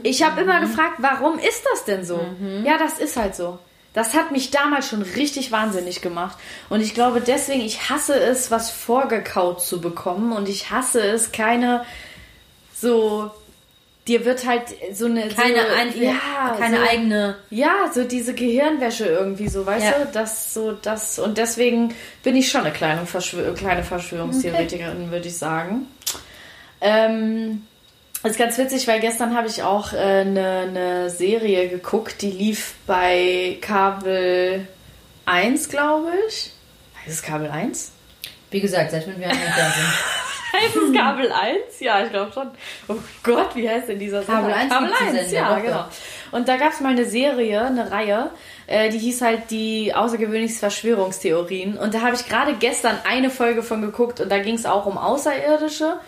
Ich 0.02 0.24
habe 0.24 0.40
immer 0.42 0.60
gefragt, 0.60 0.96
warum 0.98 1.38
ist 1.38 1.62
das 1.72 1.84
denn 1.84 2.04
so? 2.04 2.20
Ja, 2.64 2.76
das 2.78 2.98
ist 2.98 3.16
halt 3.16 3.36
so. 3.36 3.58
Das 3.94 4.14
hat 4.14 4.32
mich 4.32 4.50
damals 4.50 4.88
schon 4.88 5.02
richtig 5.02 5.50
wahnsinnig 5.52 6.00
gemacht. 6.02 6.36
Und 6.68 6.80
ich 6.80 6.94
glaube 6.94 7.20
deswegen, 7.20 7.60
ich 7.62 7.88
hasse 7.88 8.14
es, 8.14 8.50
was 8.50 8.70
vorgekaut 8.70 9.62
zu 9.62 9.80
bekommen. 9.80 10.32
Und 10.32 10.48
ich 10.48 10.70
hasse 10.70 11.00
es, 11.00 11.30
keine 11.32 11.84
so. 12.74 13.30
Dir 14.10 14.24
wird 14.24 14.44
halt 14.44 14.62
so 14.92 15.06
eine. 15.06 15.28
Keine, 15.28 15.60
so, 15.60 15.74
Einfl 15.78 16.02
ja, 16.02 16.56
keine 16.58 16.78
so, 16.78 16.82
eigene. 16.82 17.36
ja, 17.50 17.88
so 17.94 18.02
diese 18.02 18.34
Gehirnwäsche 18.34 19.06
irgendwie 19.06 19.46
so, 19.48 19.64
weißt 19.64 19.84
Ja. 19.84 19.92
du? 20.04 20.06
Das 20.12 20.52
so 20.52 20.72
das 20.72 21.20
und 21.20 21.38
deswegen 21.38 21.94
bin 22.24 22.34
ich 22.34 22.50
schon 22.50 22.62
eine 22.62 22.72
kleine, 22.72 23.06
Verschwör 23.06 23.54
kleine 23.54 23.84
Verschwörungstheoretikerin, 23.84 25.12
würde 25.12 25.28
ich 25.28 25.38
sagen. 25.38 25.86
Ähm, 26.80 27.66
Das 28.22 28.32
ist 28.32 28.38
ganz 28.38 28.58
witzig, 28.58 28.88
weil 28.88 28.98
gestern 28.98 29.36
habe 29.36 29.46
ich 29.46 29.62
auch 29.62 29.92
eine 29.92 30.00
äh, 30.02 30.24
ne, 30.24 30.66
ne 30.72 31.10
Serie 31.10 31.68
geguckt, 31.68 32.20
die 32.22 32.32
lief 32.32 32.74
bei 32.88 33.58
Kabel 33.60 34.66
1, 35.26 35.68
glaube 35.68 36.08
ich. 36.28 36.50
Heißt 37.04 37.08
es 37.18 37.22
Kabel 37.22 37.48
1? 37.48 37.92
Wie 38.50 38.60
gesagt, 38.60 38.90
seit 38.90 39.04
fünf 39.04 39.20
Jahren. 39.20 39.38
heißt 40.52 40.76
es 40.76 40.96
Kabel 40.96 41.32
1? 41.32 41.80
Ja, 41.80 42.04
ich 42.04 42.10
glaube 42.10 42.32
schon. 42.32 42.50
Oh 42.88 42.96
Gott, 43.22 43.54
wie 43.54 43.68
heißt 43.68 43.88
denn 43.88 43.98
dieser 43.98 44.22
Kabel 44.22 44.52
1? 44.52 44.72
Kabel 44.72 44.90
1, 44.92 45.32
ja, 45.32 45.58
genau. 45.58 45.84
Und 46.32 46.48
da 46.48 46.56
gab 46.56 46.72
es 46.72 46.80
mal 46.80 46.90
eine 46.90 47.06
Serie, 47.06 47.62
eine 47.62 47.90
Reihe, 47.90 48.30
äh, 48.66 48.88
die 48.90 48.98
hieß 48.98 49.22
halt 49.22 49.50
die 49.50 49.94
außergewöhnlichsten 49.94 50.60
Verschwörungstheorien. 50.60 51.76
Und 51.76 51.94
da 51.94 52.02
habe 52.02 52.14
ich 52.14 52.28
gerade 52.28 52.54
gestern 52.54 52.96
eine 53.08 53.30
Folge 53.30 53.62
von 53.62 53.82
geguckt 53.82 54.20
und 54.20 54.30
da 54.30 54.38
ging 54.38 54.54
es 54.54 54.66
auch 54.66 54.86
um 54.86 54.96
Außerirdische. 54.96 55.98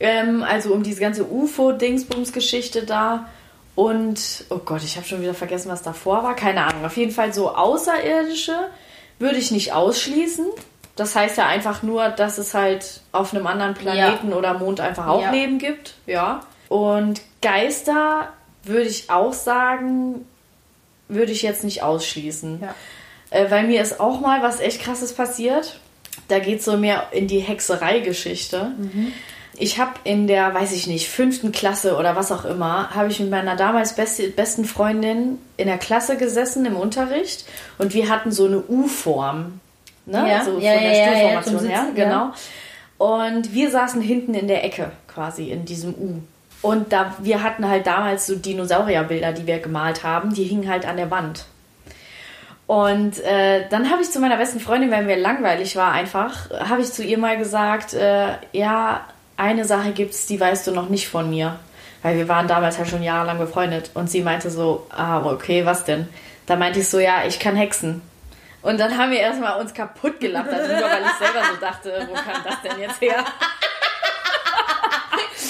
Ähm, 0.00 0.42
also 0.42 0.72
um 0.72 0.82
diese 0.82 1.00
ganze 1.00 1.24
UFO-Dingsbums-Geschichte 1.24 2.82
da. 2.84 3.28
Und, 3.76 4.44
oh 4.50 4.58
Gott, 4.58 4.82
ich 4.84 4.96
habe 4.96 5.06
schon 5.06 5.22
wieder 5.22 5.34
vergessen, 5.34 5.70
was 5.70 5.82
davor 5.82 6.22
war. 6.22 6.36
Keine 6.36 6.64
Ahnung. 6.64 6.84
Auf 6.84 6.96
jeden 6.96 7.12
Fall 7.12 7.32
so 7.32 7.54
Außerirdische 7.54 8.56
würde 9.18 9.36
ich 9.36 9.50
nicht 9.50 9.72
ausschließen. 9.72 10.46
Das 10.96 11.16
heißt 11.16 11.38
ja 11.38 11.46
einfach 11.46 11.82
nur, 11.82 12.08
dass 12.08 12.38
es 12.38 12.54
halt 12.54 13.00
auf 13.10 13.34
einem 13.34 13.46
anderen 13.46 13.74
Planeten 13.74 14.30
ja. 14.30 14.36
oder 14.36 14.54
Mond 14.54 14.80
einfach 14.80 15.06
auch 15.06 15.22
ja. 15.22 15.30
Leben 15.30 15.58
gibt. 15.58 15.94
Ja. 16.06 16.40
Und 16.68 17.20
Geister 17.42 18.28
würde 18.62 18.88
ich 18.88 19.10
auch 19.10 19.32
sagen, 19.32 20.24
würde 21.08 21.32
ich 21.32 21.42
jetzt 21.42 21.64
nicht 21.64 21.82
ausschließen. 21.82 22.60
Ja. 22.62 22.74
Äh, 23.30 23.50
weil 23.50 23.66
mir 23.66 23.82
ist 23.82 24.00
auch 24.00 24.20
mal 24.20 24.42
was 24.42 24.60
echt 24.60 24.80
krasses 24.80 25.12
passiert. 25.12 25.80
Da 26.28 26.38
geht 26.38 26.60
es 26.60 26.64
so 26.64 26.76
mehr 26.76 27.08
in 27.10 27.26
die 27.26 27.40
Hexerei-Geschichte. 27.40 28.72
Mhm. 28.76 29.12
Ich 29.56 29.78
habe 29.78 29.92
in 30.04 30.26
der, 30.26 30.52
weiß 30.52 30.72
ich 30.72 30.86
nicht, 30.86 31.08
fünften 31.08 31.52
Klasse 31.52 31.96
oder 31.96 32.16
was 32.16 32.32
auch 32.32 32.44
immer, 32.44 32.90
habe 32.94 33.08
ich 33.10 33.20
mit 33.20 33.30
meiner 33.30 33.54
damals 33.56 33.94
beste, 33.94 34.28
besten 34.28 34.64
Freundin 34.64 35.38
in 35.56 35.66
der 35.66 35.78
Klasse 35.78 36.16
gesessen 36.16 36.66
im 36.66 36.76
Unterricht 36.76 37.44
und 37.78 37.94
wir 37.94 38.08
hatten 38.08 38.32
so 38.32 38.46
eine 38.46 38.62
U-Form. 38.66 39.60
Ne? 40.06 40.28
Ja, 40.28 40.44
so 40.44 40.58
ja, 40.58 40.72
von 40.72 40.82
der 40.82 40.96
ja, 40.96 41.42
Stuhlformation 41.42 41.70
her, 41.70 41.86
genau. 41.94 42.32
Und 42.98 43.52
wir 43.54 43.70
saßen 43.70 44.00
hinten 44.00 44.34
in 44.34 44.48
der 44.48 44.64
Ecke 44.64 44.92
quasi 45.08 45.50
in 45.50 45.64
diesem 45.64 45.94
U. 45.94 46.20
Und 46.62 46.92
da, 46.92 47.14
wir 47.18 47.42
hatten 47.42 47.68
halt 47.68 47.86
damals 47.86 48.26
so 48.26 48.36
Dinosaurierbilder, 48.36 49.32
die 49.32 49.46
wir 49.46 49.58
gemalt 49.58 50.02
haben, 50.02 50.32
die 50.32 50.44
hingen 50.44 50.68
halt 50.68 50.86
an 50.86 50.96
der 50.96 51.10
Wand. 51.10 51.44
Und 52.66 53.22
äh, 53.22 53.68
dann 53.68 53.90
habe 53.90 54.00
ich 54.00 54.10
zu 54.10 54.20
meiner 54.20 54.38
besten 54.38 54.60
Freundin, 54.60 54.90
weil 54.90 55.04
mir 55.04 55.16
langweilig 55.16 55.76
war 55.76 55.92
einfach, 55.92 56.48
habe 56.50 56.80
ich 56.80 56.92
zu 56.92 57.04
ihr 57.04 57.18
mal 57.18 57.36
gesagt, 57.36 57.92
äh, 57.92 58.28
ja, 58.52 59.02
eine 59.36 59.64
Sache 59.64 59.92
gibt 59.92 60.12
es, 60.12 60.26
die 60.26 60.40
weißt 60.40 60.66
du 60.66 60.72
noch 60.72 60.88
nicht 60.88 61.08
von 61.08 61.28
mir. 61.28 61.58
Weil 62.02 62.16
wir 62.16 62.28
waren 62.28 62.48
damals 62.48 62.78
halt 62.78 62.88
schon 62.88 63.02
jahrelang 63.02 63.38
befreundet. 63.38 63.90
Und 63.94 64.08
sie 64.08 64.22
meinte 64.22 64.50
so, 64.50 64.86
ah, 64.90 65.24
okay, 65.24 65.66
was 65.66 65.84
denn? 65.84 66.08
Da 66.46 66.56
meinte 66.56 66.80
ich 66.80 66.88
so, 66.88 66.98
ja, 66.98 67.24
ich 67.26 67.38
kann 67.38 67.56
hexen. 67.56 68.02
Und 68.64 68.80
dann 68.80 68.96
haben 68.96 69.12
wir 69.12 69.20
erstmal 69.20 69.60
uns 69.60 69.74
kaputt 69.74 70.18
gelacht 70.20 70.50
darüber, 70.50 70.88
weil 70.90 71.02
ich 71.02 71.12
selber 71.18 71.42
so 71.52 71.60
dachte, 71.60 72.08
wo 72.08 72.14
kam 72.14 72.42
das 72.42 72.62
denn 72.62 72.80
jetzt 72.80 72.98
her? 72.98 73.22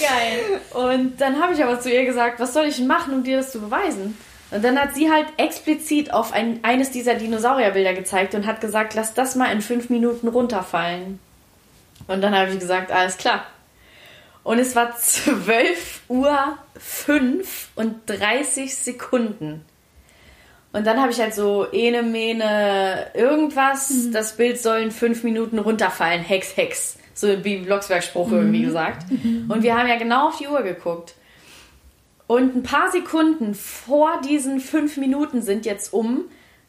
Geil. 0.01 0.61
Und 0.73 1.21
dann 1.21 1.41
habe 1.41 1.55
ich 1.55 1.63
aber 1.63 1.79
zu 1.79 1.93
ihr 1.93 2.05
gesagt, 2.05 2.41
was 2.41 2.53
soll 2.53 2.65
ich 2.65 2.81
machen, 2.81 3.15
um 3.15 3.23
dir 3.23 3.37
das 3.37 3.53
zu 3.53 3.61
beweisen? 3.61 4.19
Und 4.51 4.65
dann 4.65 4.77
hat 4.77 4.97
sie 4.97 5.13
halt 5.13 5.29
explizit 5.37 6.13
auf 6.13 6.33
ein, 6.33 6.59
eines 6.65 6.91
dieser 6.91 7.15
Dinosaurierbilder 7.15 7.95
gezeigt 7.95 8.35
und 8.35 8.47
hat 8.47 8.61
gesagt, 8.61 8.95
lass 8.95 9.15
das 9.15 9.37
mal 9.37 9.53
in 9.53 9.63
fünf 9.63 9.91
Minuten 9.91 10.27
runterfallen. 10.27 11.21
Und 12.09 12.21
dann 12.21 12.37
habe 12.37 12.51
ich 12.51 12.59
gesagt, 12.59 12.91
alles 12.91 13.17
klar. 13.17 13.47
Und 14.43 14.59
es 14.59 14.75
war 14.75 14.97
12 14.97 16.01
Uhr 16.09 16.59
5 16.81 17.69
und 17.77 17.95
30 18.07 18.75
Sekunden. 18.75 19.65
Und 20.75 20.89
dann 20.89 21.01
habe 21.01 21.13
ich 21.13 21.21
halt 21.21 21.33
so 21.33 21.71
ene, 21.71 22.03
mene, 22.03 23.07
irgendwas. 23.15 23.91
Mhm. 23.91 24.13
Das 24.13 24.37
Bild 24.37 24.61
soll 24.61 24.79
in 24.79 24.91
5 24.91 25.23
Minuten 25.23 25.61
runterfallen. 25.61 26.21
Hex, 26.21 26.57
Hex. 26.57 26.99
So 27.15 27.45
wie 27.45 27.59
Blocksberg-Spruch 27.59 28.27
mhm. 28.27 28.35
irgendwie 28.35 28.63
gesagt. 28.63 29.09
Mhm. 29.09 29.49
Und 29.49 29.63
wir 29.63 29.79
haben 29.79 29.89
ja 29.89 29.97
genau 29.97 30.29
auf 30.29 30.39
die 30.39 30.49
Uhr 30.49 30.63
geguckt. 30.63 31.15
Und 32.27 32.57
ein 32.57 32.63
paar 32.65 32.91
Sekunden 32.91 33.55
vor 33.55 34.21
diesen 34.27 34.59
5 34.59 34.97
Minuten 34.97 35.43
sind 35.43 35.65
jetzt 35.65 35.93
um, 35.93 36.25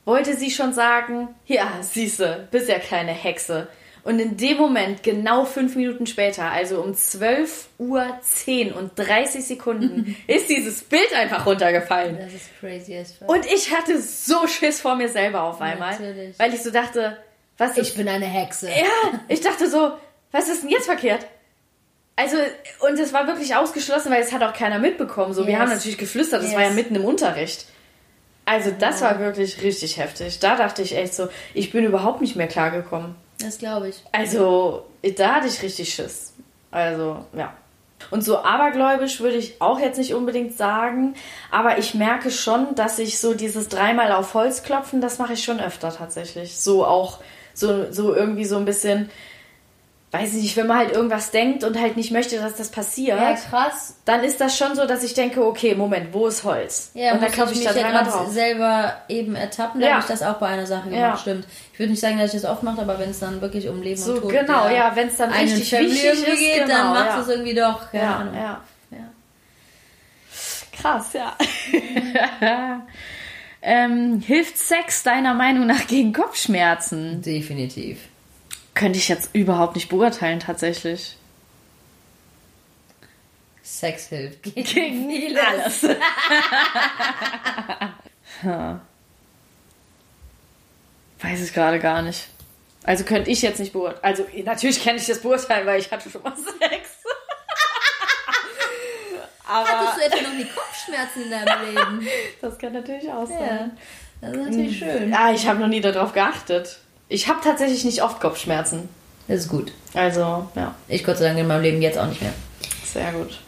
wollte 0.05 0.35
sie 0.35 0.51
schon 0.51 0.71
sagen, 0.71 1.29
ja, 1.47 1.67
siehste, 1.81 2.47
bist 2.51 2.69
ja 2.69 2.77
kleine 2.77 3.11
Hexe. 3.11 3.67
Und 4.05 4.19
in 4.19 4.37
dem 4.37 4.57
Moment, 4.57 5.01
genau 5.01 5.45
fünf 5.45 5.75
Minuten 5.75 6.05
später, 6.05 6.51
also 6.51 6.79
um 6.79 6.93
12 6.93 7.69
Uhr 7.79 8.05
10 8.21 8.71
und 8.71 8.91
30 8.97 9.43
Sekunden, 9.43 10.15
ist 10.27 10.47
dieses 10.47 10.83
Bild 10.83 11.11
einfach 11.15 11.47
runtergefallen. 11.47 12.15
Das 12.19 12.31
ist 12.31 12.51
crazy 12.59 12.95
as 12.95 13.13
fuck. 13.13 13.27
Und 13.27 13.47
ich 13.47 13.75
hatte 13.75 13.99
so 13.99 14.45
Schiss 14.45 14.79
vor 14.79 14.95
mir 14.95 15.09
selber 15.09 15.41
auf 15.41 15.59
einmal. 15.59 15.93
Natürlich. 15.93 16.37
Weil 16.37 16.53
ich 16.53 16.61
so 16.61 16.69
dachte, 16.69 17.17
was 17.57 17.75
Ich 17.77 17.95
bin 17.95 18.07
eine 18.07 18.27
Hexe. 18.27 18.69
Ja, 18.69 19.19
ich 19.27 19.41
dachte 19.41 19.67
so, 19.67 19.93
was 20.31 20.49
ist 20.49 20.61
denn 20.61 20.69
jetzt 20.69 20.85
verkehrt? 20.85 21.25
Also, 22.15 22.37
und 22.87 22.99
es 22.99 23.11
war 23.11 23.25
wirklich 23.25 23.55
ausgeschlossen, 23.55 24.11
weil 24.11 24.21
es 24.21 24.31
hat 24.31 24.43
auch 24.43 24.53
keiner 24.53 24.77
mitbekommen. 24.77 25.33
So, 25.33 25.41
yes. 25.41 25.47
wir 25.47 25.59
haben 25.59 25.69
natürlich 25.69 25.97
geflüstert, 25.97 26.43
das 26.43 26.51
yes. 26.51 26.57
war 26.59 26.63
ja 26.63 26.69
mitten 26.69 26.93
im 26.93 27.05
Unterricht. 27.05 27.65
Also, 28.45 28.69
das 28.69 29.01
war 29.01 29.17
wirklich 29.17 29.63
richtig 29.63 29.97
heftig. 29.97 30.37
Da 30.37 30.55
dachte 30.55 30.83
ich 30.83 30.95
echt 30.95 31.15
so, 31.15 31.27
ich 31.55 31.71
bin 31.71 31.83
überhaupt 31.83 32.21
nicht 32.21 32.35
mehr 32.35 32.47
klargekommen. 32.47 33.15
Das 33.39 33.57
glaube 33.57 33.89
ich. 33.89 34.03
Also, 34.11 34.85
da 35.17 35.35
hatte 35.35 35.47
ich 35.47 35.61
richtig 35.61 35.93
Schiss. 35.93 36.33
Also, 36.71 37.25
ja. 37.33 37.53
Und 38.11 38.23
so 38.23 38.39
abergläubisch 38.39 39.19
würde 39.19 39.37
ich 39.37 39.61
auch 39.61 39.79
jetzt 39.79 39.97
nicht 39.97 40.13
unbedingt 40.13 40.55
sagen, 40.55 41.15
aber 41.49 41.77
ich 41.77 41.95
merke 41.95 42.29
schon, 42.29 42.75
dass 42.75 42.99
ich 42.99 43.19
so 43.19 43.33
dieses 43.33 43.67
dreimal 43.69 44.11
auf 44.11 44.33
Holz 44.33 44.63
klopfen, 44.63 45.01
das 45.01 45.17
mache 45.17 45.33
ich 45.33 45.43
schon 45.43 45.59
öfter 45.59 45.95
tatsächlich. 45.95 46.57
So 46.57 46.85
auch, 46.85 47.19
so, 47.53 47.91
so 47.91 48.13
irgendwie 48.13 48.45
so 48.45 48.57
ein 48.57 48.65
bisschen, 48.65 49.09
weiß 50.19 50.33
ich 50.35 50.43
nicht, 50.43 50.57
wenn 50.57 50.67
man 50.67 50.77
halt 50.77 50.91
irgendwas 50.91 51.31
denkt 51.31 51.63
und 51.63 51.79
halt 51.79 51.97
nicht 51.97 52.11
möchte, 52.11 52.37
dass 52.37 52.55
das 52.55 52.69
passiert. 52.69 53.19
Ja, 53.19 53.33
krass. 53.33 53.95
Dann 54.05 54.23
ist 54.23 54.41
das 54.41 54.57
schon 54.57 54.75
so, 54.75 54.85
dass 54.85 55.03
ich 55.03 55.13
denke, 55.13 55.45
okay, 55.45 55.75
Moment, 55.75 56.13
wo 56.13 56.27
ist 56.27 56.43
Holz? 56.43 56.91
Ja, 56.93 57.13
und 57.13 57.21
dann 57.23 57.31
klopfe 57.31 57.53
ich, 57.53 57.59
ich 57.59 57.65
da 57.65 57.75
ja 57.75 58.03
drauf. 58.03 58.29
selber 58.29 58.93
eben 59.07 59.35
ertappen, 59.35 59.81
da 59.81 59.87
ja. 59.87 59.93
habe 59.93 60.01
ich 60.01 60.07
das 60.07 60.21
auch 60.21 60.35
bei 60.35 60.47
einer 60.47 60.65
Sache 60.65 60.89
gemacht, 60.89 60.99
ja. 60.99 61.17
stimmt. 61.17 61.45
Ich 61.73 61.79
würde 61.79 61.91
nicht 61.91 62.01
sagen, 62.01 62.17
dass 62.17 62.33
ich 62.33 62.41
das 62.41 62.49
oft 62.49 62.63
mache, 62.63 62.81
aber 62.81 62.99
wenn 62.99 63.09
es 63.09 63.19
dann 63.19 63.41
wirklich 63.41 63.67
um 63.67 63.81
Leben 63.81 64.01
so, 64.01 64.13
und 64.13 64.21
Tod 64.21 64.31
genau, 64.31 64.69
ja, 64.69 64.91
wenn 64.95 65.07
es 65.07 65.17
dann 65.17 65.31
richtig 65.31 65.71
wichtig 65.71 66.03
ist, 66.03 66.25
geht, 66.25 66.65
genau, 66.65 66.67
dann 66.67 66.93
macht 66.93 67.19
es 67.21 67.27
irgendwie 67.29 67.55
doch. 67.55 67.93
Ja, 67.93 68.15
Ahnung. 68.17 68.35
ja. 68.35 68.61
Krass, 70.85 71.13
ja. 71.13 71.35
ähm, 73.61 74.21
hilft 74.25 74.57
Sex 74.57 75.03
deiner 75.03 75.33
Meinung 75.33 75.65
nach 75.65 75.87
gegen 75.87 76.13
Kopfschmerzen? 76.13 77.21
Definitiv. 77.21 77.99
Könnte 78.75 78.99
ich 78.99 79.07
jetzt 79.07 79.33
überhaupt 79.33 79.75
nicht 79.75 79.89
beurteilen, 79.89 80.39
tatsächlich. 80.39 81.17
Sex 83.63 84.09
hilft 84.09 84.43
gegen, 84.43 84.63
gegen 84.63 85.09
vieles. 85.09 85.43
alles. 85.43 85.81
ja. 88.43 88.79
Weiß 91.21 91.41
ich 91.41 91.53
gerade 91.53 91.79
gar 91.79 92.03
nicht. 92.03 92.27
Also 92.83 93.03
könnte 93.05 93.31
ich 93.31 93.41
jetzt 93.41 93.59
nicht 93.59 93.73
beurteilen. 93.73 94.03
Also 94.03 94.27
natürlich 94.43 94.83
kann 94.83 94.97
ich 94.97 95.07
das 95.07 95.21
beurteilen, 95.21 95.65
weil 95.65 95.79
ich 95.79 95.89
hatte 95.89 96.09
schon 96.09 96.21
mal 96.21 96.35
Sex. 96.59 96.89
Aber 99.47 99.67
Hattest 99.67 99.97
du 99.97 100.01
etwa 100.05 100.29
noch 100.29 100.35
nie 100.35 100.45
Kopfschmerzen 100.45 101.23
in 101.23 101.31
deinem 101.31 101.65
Leben? 101.65 102.07
Das 102.41 102.59
kann 102.59 102.73
natürlich 102.73 103.09
auch 103.09 103.25
sein. 103.25 103.77
Ja, 104.21 104.29
das 104.29 104.31
ist 104.31 104.45
natürlich 104.45 104.77
schön. 104.77 105.11
Ja, 105.11 105.31
ich 105.31 105.47
habe 105.47 105.59
noch 105.59 105.67
nie 105.67 105.81
darauf 105.81 106.13
geachtet. 106.13 106.79
Ich 107.07 107.27
habe 107.27 107.39
tatsächlich 107.43 107.85
nicht 107.85 108.01
oft 108.01 108.19
Kopfschmerzen. 108.19 108.89
Das 109.27 109.41
ist 109.41 109.49
gut. 109.49 109.71
Also, 109.93 110.47
ja. 110.55 110.75
Ich 110.87 111.03
Gott 111.03 111.17
sei 111.17 111.27
Dank 111.27 111.39
in 111.39 111.47
meinem 111.47 111.61
Leben 111.61 111.81
jetzt 111.81 111.97
auch 111.97 112.07
nicht 112.07 112.21
mehr. 112.21 112.33
Sehr 112.85 113.11
gut. 113.11 113.39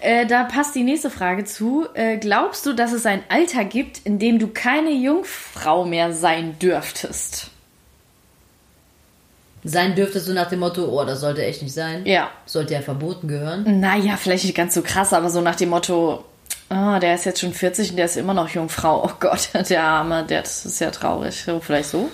Äh, 0.00 0.26
da 0.26 0.44
passt 0.44 0.74
die 0.74 0.82
nächste 0.82 1.10
Frage 1.10 1.44
zu. 1.44 1.86
Äh, 1.94 2.18
glaubst 2.18 2.66
du, 2.66 2.74
dass 2.74 2.92
es 2.92 3.06
ein 3.06 3.22
Alter 3.28 3.64
gibt, 3.64 4.00
in 4.04 4.18
dem 4.18 4.38
du 4.38 4.48
keine 4.48 4.92
Jungfrau 4.92 5.84
mehr 5.84 6.12
sein 6.12 6.58
dürftest? 6.58 7.50
Sein 9.66 9.94
dürftest 9.94 10.28
du 10.28 10.34
nach 10.34 10.50
dem 10.50 10.60
Motto, 10.60 10.84
oh, 10.84 11.04
das 11.06 11.20
sollte 11.20 11.42
echt 11.42 11.62
nicht 11.62 11.72
sein. 11.72 12.04
Ja. 12.04 12.30
Sollte 12.44 12.74
ja 12.74 12.82
verboten 12.82 13.28
gehören. 13.28 13.80
Naja, 13.80 14.18
vielleicht 14.18 14.44
nicht 14.44 14.56
ganz 14.56 14.74
so 14.74 14.82
krass, 14.82 15.14
aber 15.14 15.30
so 15.30 15.40
nach 15.40 15.56
dem 15.56 15.70
Motto, 15.70 16.22
oh, 16.68 16.98
der 17.00 17.14
ist 17.14 17.24
jetzt 17.24 17.40
schon 17.40 17.54
40 17.54 17.90
und 17.90 17.96
der 17.96 18.04
ist 18.04 18.18
immer 18.18 18.34
noch 18.34 18.50
Jungfrau. 18.50 19.04
Oh 19.06 19.12
Gott, 19.18 19.48
der 19.70 19.82
Arme, 19.82 20.24
der, 20.24 20.42
das 20.42 20.66
ist 20.66 20.80
ja 20.80 20.90
traurig. 20.90 21.42
So, 21.44 21.60
vielleicht 21.60 21.88
so? 21.88 22.10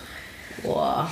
Boah. 0.63 1.11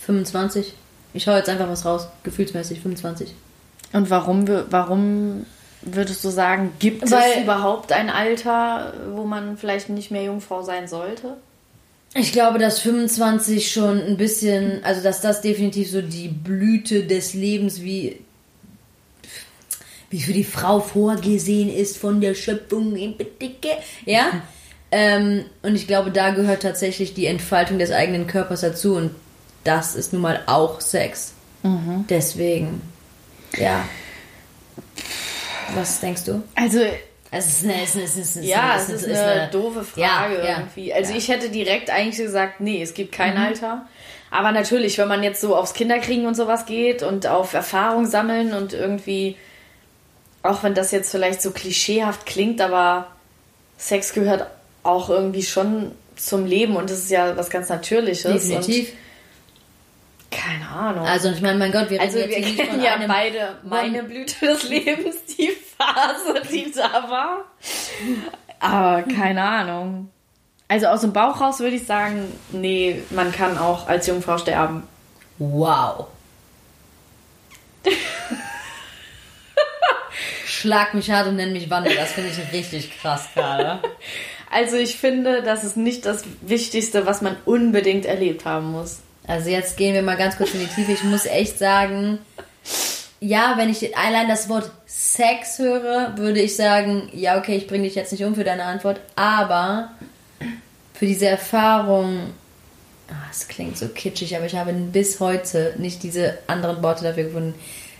25. 0.00 0.74
Ich 1.14 1.28
hau 1.28 1.36
jetzt 1.36 1.48
einfach 1.48 1.68
was 1.68 1.84
raus. 1.84 2.08
Gefühlsmäßig 2.22 2.80
25. 2.80 3.34
Und 3.92 4.10
warum, 4.10 4.46
warum 4.70 5.46
würdest 5.82 6.24
du 6.24 6.30
sagen, 6.30 6.72
gibt 6.78 7.10
Weil, 7.10 7.32
es 7.32 7.42
überhaupt 7.42 7.92
ein 7.92 8.10
Alter, 8.10 8.92
wo 9.14 9.24
man 9.24 9.56
vielleicht 9.56 9.88
nicht 9.88 10.10
mehr 10.10 10.24
Jungfrau 10.24 10.62
sein 10.62 10.88
sollte? 10.88 11.36
Ich 12.14 12.32
glaube, 12.32 12.58
dass 12.58 12.78
25 12.80 13.72
schon 13.72 14.00
ein 14.00 14.16
bisschen, 14.16 14.84
also 14.84 15.02
dass 15.02 15.20
das 15.20 15.40
definitiv 15.40 15.90
so 15.90 16.00
die 16.00 16.28
Blüte 16.28 17.04
des 17.04 17.34
Lebens 17.34 17.82
wie 17.82 18.20
wie 20.10 20.20
für 20.20 20.32
die 20.32 20.44
Frau 20.44 20.78
vorgesehen 20.78 21.74
ist 21.74 21.98
von 21.98 22.20
der 22.20 22.34
Schöpfung 22.34 22.94
in 22.94 23.16
Bedicke. 23.16 23.70
Ja? 24.04 24.42
ähm, 24.96 25.44
und 25.62 25.74
ich 25.74 25.88
glaube, 25.88 26.12
da 26.12 26.30
gehört 26.30 26.62
tatsächlich 26.62 27.14
die 27.14 27.26
Entfaltung 27.26 27.80
des 27.80 27.90
eigenen 27.90 28.28
Körpers 28.28 28.60
dazu 28.60 28.94
und 28.94 29.10
das 29.64 29.96
ist 29.96 30.12
nun 30.12 30.22
mal 30.22 30.40
auch 30.46 30.80
Sex. 30.80 31.32
Deswegen, 32.08 32.80
ja. 33.56 33.84
Was 35.74 35.98
denkst 35.98 36.24
du? 36.24 36.42
Also, 36.54 36.80
Es 37.32 37.46
ist 37.48 37.64
eine, 37.64 37.82
es 37.82 37.96
ist, 37.96 38.04
es 38.04 38.16
ist, 38.16 38.18
es 38.18 38.36
ist, 38.36 38.44
ja, 38.44 38.76
es 38.76 38.88
ist 38.88 39.02
ist 39.02 39.18
eine 39.18 39.50
doofe 39.50 39.82
Frage 39.82 40.36
ja, 40.36 40.58
irgendwie. 40.58 40.94
Also 40.94 41.10
ja. 41.12 41.18
ich 41.18 41.28
hätte 41.28 41.48
direkt 41.48 41.90
eigentlich 41.90 42.18
gesagt, 42.18 42.60
nee, 42.60 42.80
es 42.80 42.94
gibt 42.94 43.10
kein 43.10 43.34
Mhm. 43.34 43.40
Alter. 43.42 43.86
Aber 44.30 44.52
natürlich, 44.52 44.98
wenn 44.98 45.08
man 45.08 45.24
jetzt 45.24 45.40
so 45.40 45.56
aufs 45.56 45.74
Kinderkriegen 45.74 46.26
und 46.26 46.36
sowas 46.36 46.66
geht 46.66 47.02
und 47.02 47.26
auf 47.26 47.52
Erfahrung 47.54 48.06
sammeln 48.06 48.52
und 48.54 48.72
irgendwie, 48.72 49.36
auch 50.44 50.62
wenn 50.62 50.74
das 50.74 50.92
jetzt 50.92 51.10
vielleicht 51.10 51.42
so 51.42 51.50
klischeehaft 51.50 52.26
klingt, 52.26 52.60
aber 52.60 53.08
Sex 53.78 54.12
gehört 54.12 54.46
auch 54.84 55.10
irgendwie 55.10 55.42
schon 55.42 55.92
zum 56.16 56.46
Leben 56.46 56.76
und 56.76 56.88
das 56.90 56.98
ist 56.98 57.10
ja 57.10 57.36
was 57.36 57.50
ganz 57.50 57.68
Natürliches. 57.68 58.32
Definitiv. 58.32 58.92
Keine 60.30 60.68
Ahnung. 60.68 61.06
Also 61.06 61.30
ich 61.30 61.40
meine, 61.40 61.58
mein 61.58 61.72
Gott, 61.72 61.90
wir 61.90 62.00
Also 62.00 62.18
wir 62.18 62.28
kennen 62.28 62.82
ja 62.82 62.96
beide 63.06 63.56
meine 63.64 64.02
Blüte 64.02 64.46
des 64.46 64.68
Lebens, 64.68 65.16
die 65.36 65.50
Phase, 65.76 66.42
die 66.50 66.72
da 66.72 67.08
war. 67.08 67.44
Aber 68.60 69.02
keine 69.02 69.42
Ahnung. 69.42 70.10
Also 70.68 70.86
aus 70.86 71.02
dem 71.02 71.12
Bauch 71.12 71.40
raus 71.40 71.60
würde 71.60 71.76
ich 71.76 71.86
sagen, 71.86 72.32
nee, 72.50 73.02
man 73.10 73.32
kann 73.32 73.58
auch 73.58 73.86
als 73.86 74.06
Jungfrau 74.06 74.38
sterben. 74.38 74.82
Wow. 75.38 76.06
Schlag 80.46 80.94
mich 80.94 81.10
hart 81.10 81.28
und 81.28 81.36
nenn 81.36 81.52
mich 81.52 81.68
Wanda. 81.68 81.90
Das 81.94 82.12
finde 82.12 82.30
ich 82.30 82.52
richtig 82.52 82.98
krass 82.98 83.28
gerade. 83.34 83.80
Also 84.54 84.76
ich 84.76 84.98
finde, 84.98 85.42
das 85.42 85.64
ist 85.64 85.76
nicht 85.76 86.06
das 86.06 86.22
Wichtigste, 86.40 87.06
was 87.06 87.22
man 87.22 87.34
unbedingt 87.44 88.06
erlebt 88.06 88.44
haben 88.44 88.70
muss. 88.70 89.00
Also 89.26 89.50
jetzt 89.50 89.76
gehen 89.76 89.94
wir 89.94 90.02
mal 90.02 90.16
ganz 90.16 90.36
kurz 90.36 90.54
in 90.54 90.60
die 90.60 90.66
Tiefe. 90.66 90.92
Ich 90.92 91.02
muss 91.02 91.26
echt 91.26 91.58
sagen, 91.58 92.20
ja, 93.18 93.54
wenn 93.56 93.68
ich 93.68 93.96
allein 93.96 94.28
das 94.28 94.48
Wort 94.48 94.70
Sex 94.86 95.58
höre, 95.58 96.16
würde 96.18 96.40
ich 96.40 96.54
sagen, 96.54 97.10
ja, 97.12 97.36
okay, 97.36 97.56
ich 97.56 97.66
bringe 97.66 97.82
dich 97.82 97.96
jetzt 97.96 98.12
nicht 98.12 98.24
um 98.24 98.36
für 98.36 98.44
deine 98.44 98.62
Antwort, 98.62 99.00
aber 99.16 99.90
für 100.92 101.06
diese 101.06 101.26
Erfahrung, 101.26 102.30
ah, 103.08 103.28
es 103.32 103.48
klingt 103.48 103.76
so 103.76 103.88
kitschig, 103.88 104.36
aber 104.36 104.46
ich 104.46 104.54
habe 104.54 104.72
bis 104.72 105.18
heute 105.18 105.74
nicht 105.78 106.04
diese 106.04 106.38
anderen 106.46 106.80
Worte 106.80 107.02
dafür 107.02 107.24
gefunden, 107.24 107.54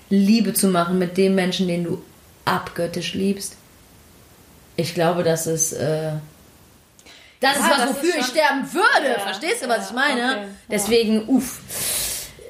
Liebe 0.09 0.53
zu 0.53 0.69
machen 0.69 1.01
mit 1.01 1.17
dem 1.17 1.35
Menschen, 1.35 1.67
den 1.67 1.83
du 1.83 2.01
abgöttisch 2.45 3.15
liebst. 3.15 3.57
Ich 4.77 4.95
glaube, 4.95 5.25
das 5.25 5.49
ist, 5.49 5.73
äh, 5.73 6.13
das 7.41 7.57
Ja, 7.57 7.61
ist 7.65 7.71
was, 7.71 7.77
das 7.79 7.91
ist 7.91 7.97
wofür 7.97 8.09
ich 8.11 8.15
schon- 8.27 8.35
sterben 8.37 8.73
würde. 8.73 9.13
Ja, 9.13 9.19
Verstehst 9.21 9.65
du, 9.65 9.69
was 9.69 9.91
ich 9.91 9.95
meine? 9.97 10.31
okay. 10.31 10.45
Deswegen, 10.71 11.29
uff. 11.29 11.61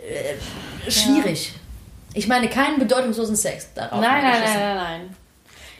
Äh, 0.08 0.90
schwierig. 0.90 1.52
Ich 2.14 2.28
meine 2.28 2.48
keinen 2.48 2.78
bedeutungslosen 2.78 3.34
Sex. 3.36 3.68
Darauf 3.74 4.00
Nein, 4.00 4.22
nein, 4.22 4.40
nein, 4.42 4.58
nein, 4.58 4.76
nein. 4.76 5.16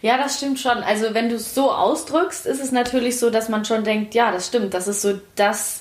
Ja, 0.03 0.19
das 0.19 0.37
stimmt 0.37 0.59
schon. 0.59 0.83
Also 0.83 1.14
wenn 1.14 1.29
du 1.29 1.37
es 1.37 1.55
so 1.55 1.71
ausdrückst, 1.73 2.45
ist 2.47 2.61
es 2.61 2.73
natürlich 2.73 3.19
so, 3.19 3.31
dass 3.31 3.49
man 3.49 3.64
schon 3.64 3.85
denkt, 3.85 4.14
ja, 4.14 4.33
das 4.33 4.47
stimmt. 4.49 4.75
Das 4.75 4.88
ist 4.88 5.01
so 5.03 5.19
das. 5.37 5.81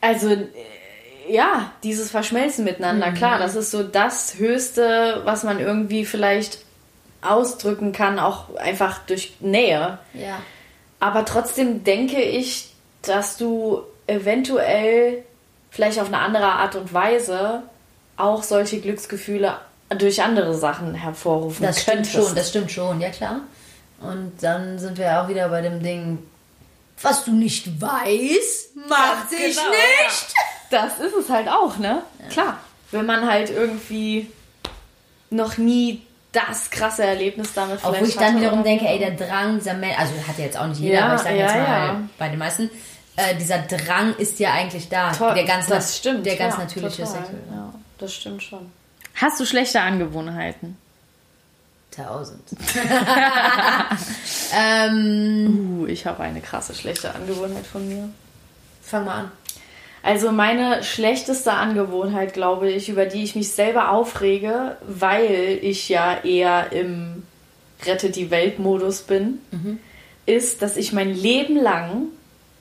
Also 0.00 0.30
äh, 0.30 0.46
ja, 1.28 1.72
dieses 1.82 2.10
Verschmelzen 2.10 2.64
miteinander, 2.64 3.12
klar, 3.12 3.38
das 3.38 3.54
ist 3.54 3.70
so 3.70 3.82
das 3.82 4.34
Höchste, 4.36 5.22
was 5.24 5.42
man 5.42 5.58
irgendwie 5.58 6.04
vielleicht 6.04 6.58
ausdrücken 7.22 7.92
kann, 7.92 8.18
auch 8.18 8.54
einfach 8.56 8.98
durch 9.06 9.34
Nähe. 9.40 9.98
Ja. 10.12 10.38
Aber 11.04 11.26
trotzdem 11.26 11.84
denke 11.84 12.22
ich, 12.22 12.72
dass 13.02 13.36
du 13.36 13.82
eventuell 14.06 15.22
vielleicht 15.70 16.00
auf 16.00 16.06
eine 16.06 16.18
andere 16.20 16.46
Art 16.46 16.76
und 16.76 16.94
Weise 16.94 17.62
auch 18.16 18.42
solche 18.42 18.80
Glücksgefühle 18.80 19.58
durch 19.98 20.22
andere 20.22 20.54
Sachen 20.54 20.94
hervorrufen 20.94 21.62
Das 21.66 21.82
stimmt 21.82 21.96
könntest. 21.96 22.14
schon, 22.14 22.34
das 22.34 22.48
stimmt 22.48 22.72
schon, 22.72 23.00
ja 23.02 23.10
klar. 23.10 23.40
Und 24.00 24.32
dann 24.40 24.78
sind 24.78 24.96
wir 24.96 25.20
auch 25.20 25.28
wieder 25.28 25.50
bei 25.50 25.60
dem 25.60 25.82
Ding, 25.82 26.20
was 27.02 27.26
du 27.26 27.32
nicht 27.32 27.82
weißt, 27.82 28.74
macht 28.88 29.30
dich 29.30 29.56
genau, 29.56 29.68
nicht. 29.68 30.34
Ja. 30.70 30.80
Das 30.86 31.00
ist 31.00 31.14
es 31.14 31.28
halt 31.28 31.50
auch, 31.50 31.76
ne? 31.76 32.02
Klar. 32.30 32.56
Wenn 32.92 33.04
man 33.04 33.30
halt 33.30 33.50
irgendwie 33.50 34.30
noch 35.28 35.58
nie 35.58 36.00
das 36.34 36.70
krasse 36.70 37.04
Erlebnis 37.04 37.54
damit 37.54 37.80
vielleicht 37.80 37.94
Obwohl 37.94 38.08
ich 38.08 38.16
dann 38.16 38.36
wiederum 38.36 38.60
oder 38.60 38.68
denke, 38.68 38.86
ey, 38.86 38.98
der 38.98 39.12
Drang 39.12 39.58
dieser 39.58 39.74
Mensch, 39.74 39.98
also 39.98 40.12
hat 40.26 40.38
ja 40.38 40.44
jetzt 40.44 40.58
auch 40.58 40.66
nicht 40.66 40.80
jeder, 40.80 40.98
Ja, 40.98 41.06
aber 41.06 41.14
ich 41.14 41.22
sage 41.22 41.36
jetzt 41.36 41.54
ja, 41.54 41.62
mal 41.62 41.86
ja. 41.86 42.00
bei 42.18 42.28
den 42.28 42.38
meisten, 42.38 42.70
äh, 43.16 43.36
dieser 43.36 43.58
Drang 43.58 44.14
ist 44.16 44.38
ja 44.40 44.52
eigentlich 44.52 44.88
da. 44.88 45.12
Toll, 45.12 45.34
der 45.34 45.44
ganz, 45.44 45.66
das 45.66 45.96
stimmt. 45.96 46.26
Der 46.26 46.36
ganz 46.36 46.54
ja, 46.54 46.60
natürliche 46.60 47.04
total. 47.04 47.24
Sex. 47.24 47.28
Ja, 47.50 47.74
das 47.98 48.14
stimmt 48.14 48.42
schon. 48.42 48.72
Hast 49.14 49.38
du 49.38 49.46
schlechte 49.46 49.80
Angewohnheiten? 49.80 50.76
Tausend. 51.92 52.42
ähm, 54.52 55.78
Uh, 55.80 55.86
ich 55.86 56.06
habe 56.06 56.24
eine 56.24 56.40
krasse 56.40 56.74
schlechte 56.74 57.14
Angewohnheit 57.14 57.66
von 57.66 57.88
mir. 57.88 58.08
fang 58.82 59.04
mal 59.04 59.20
an. 59.20 59.32
Also 60.04 60.32
meine 60.32 60.84
schlechteste 60.84 61.54
Angewohnheit, 61.54 62.34
glaube 62.34 62.70
ich, 62.70 62.90
über 62.90 63.06
die 63.06 63.24
ich 63.24 63.34
mich 63.34 63.52
selber 63.52 63.90
aufrege, 63.90 64.76
weil 64.86 65.58
ich 65.62 65.88
ja 65.88 66.22
eher 66.22 66.72
im 66.72 67.22
Rettet 67.86 68.14
die 68.14 68.30
Welt-Modus 68.30 69.00
bin, 69.00 69.40
ist, 70.26 70.60
dass 70.60 70.76
ich 70.76 70.92
mein 70.92 71.14
Leben 71.14 71.56
lang, 71.56 72.08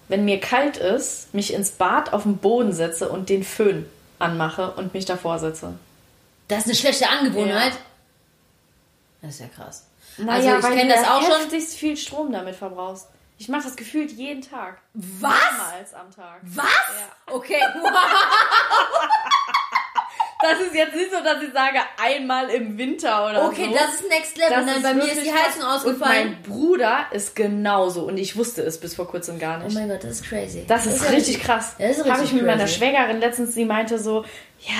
wenn 0.08 0.23
mir 0.23 0.39
kalt 0.39 0.77
ist, 0.77 1.34
mich 1.34 1.53
ins 1.53 1.71
Bad 1.71 2.13
auf 2.13 2.23
den 2.23 2.38
Boden 2.38 2.71
setze 2.71 3.10
und 3.10 3.27
den 3.27 3.43
Föhn 3.43 3.86
anmache 4.19 4.71
und 4.71 4.93
mich 4.93 5.03
davor 5.03 5.38
setze. 5.38 5.73
Das 6.47 6.60
ist 6.60 6.65
eine 6.67 6.75
schlechte 6.75 7.10
Angewohnheit. 7.10 7.73
Ja. 7.73 7.79
Das 9.21 9.32
ist 9.32 9.41
ja 9.41 9.47
krass. 9.47 9.86
Naja, 10.17 10.56
also 10.56 10.69
ich 10.69 10.75
kenne 10.75 10.93
du 10.93 10.95
das 10.95 11.10
auch 11.10 11.21
schon. 11.21 11.41
heftigst 11.41 11.75
viel 11.75 11.97
Strom 11.97 12.32
damit 12.32 12.56
verbrauchst. 12.56 13.08
Ich 13.37 13.49
mache 13.49 13.63
das 13.63 13.75
gefühlt 13.75 14.11
jeden 14.11 14.41
Tag. 14.41 14.77
Was? 14.93 15.31
Mehrmals 15.31 15.93
am 15.93 16.11
Tag. 16.11 16.39
Was? 16.43 16.65
Ja. 16.65 17.33
Okay. 17.33 17.59
Das 20.41 20.59
ist 20.59 20.75
jetzt 20.75 20.93
nicht 20.93 21.09
so, 21.09 21.23
dass 21.23 21.41
ich 21.41 21.53
sage, 21.53 21.77
einmal 22.01 22.49
im 22.49 22.77
Winter 22.77 23.29
oder 23.29 23.45
Okay, 23.47 23.67
so. 23.69 23.73
das 23.77 23.93
ist 23.95 24.09
Next 24.09 24.37
Level. 24.37 24.49
Das 24.49 24.65
Nein, 24.65 24.75
ist 24.75 24.83
bei 24.83 24.93
mir 24.93 25.03
ist 25.05 25.23
die. 25.25 25.33
Heizung 25.33 25.61
Und 25.63 25.67
ausgefallen. 25.69 26.31
mein 26.31 26.41
Bruder 26.43 27.05
ist 27.11 27.33
genauso 27.35 28.03
und 28.03 28.17
ich 28.17 28.35
wusste 28.35 28.61
es 28.61 28.77
bis 28.77 28.93
vor 28.93 29.07
kurzem 29.07 29.39
gar 29.39 29.61
Oh 29.61 29.63
nicht. 29.65 29.73
mein 29.75 29.87
Gott, 29.87 30.03
das 30.03 30.11
ist 30.19 30.25
crazy. 30.25 30.65
das 30.67 30.85
ist 30.85 31.01
ja 31.01 31.11
richtig 31.11 31.41
krass. 31.41 31.75
Das 31.79 31.91
ist 31.91 31.99
Habe 31.99 32.09
richtig 32.11 32.25
ich 32.31 32.33
mit 32.33 32.45
meiner. 32.45 32.67
Schwägerin 32.67 33.21
letztens, 33.21 33.55
die 33.55 33.63
meinte 33.63 33.97
so, 33.97 34.25
ja, 34.59 34.75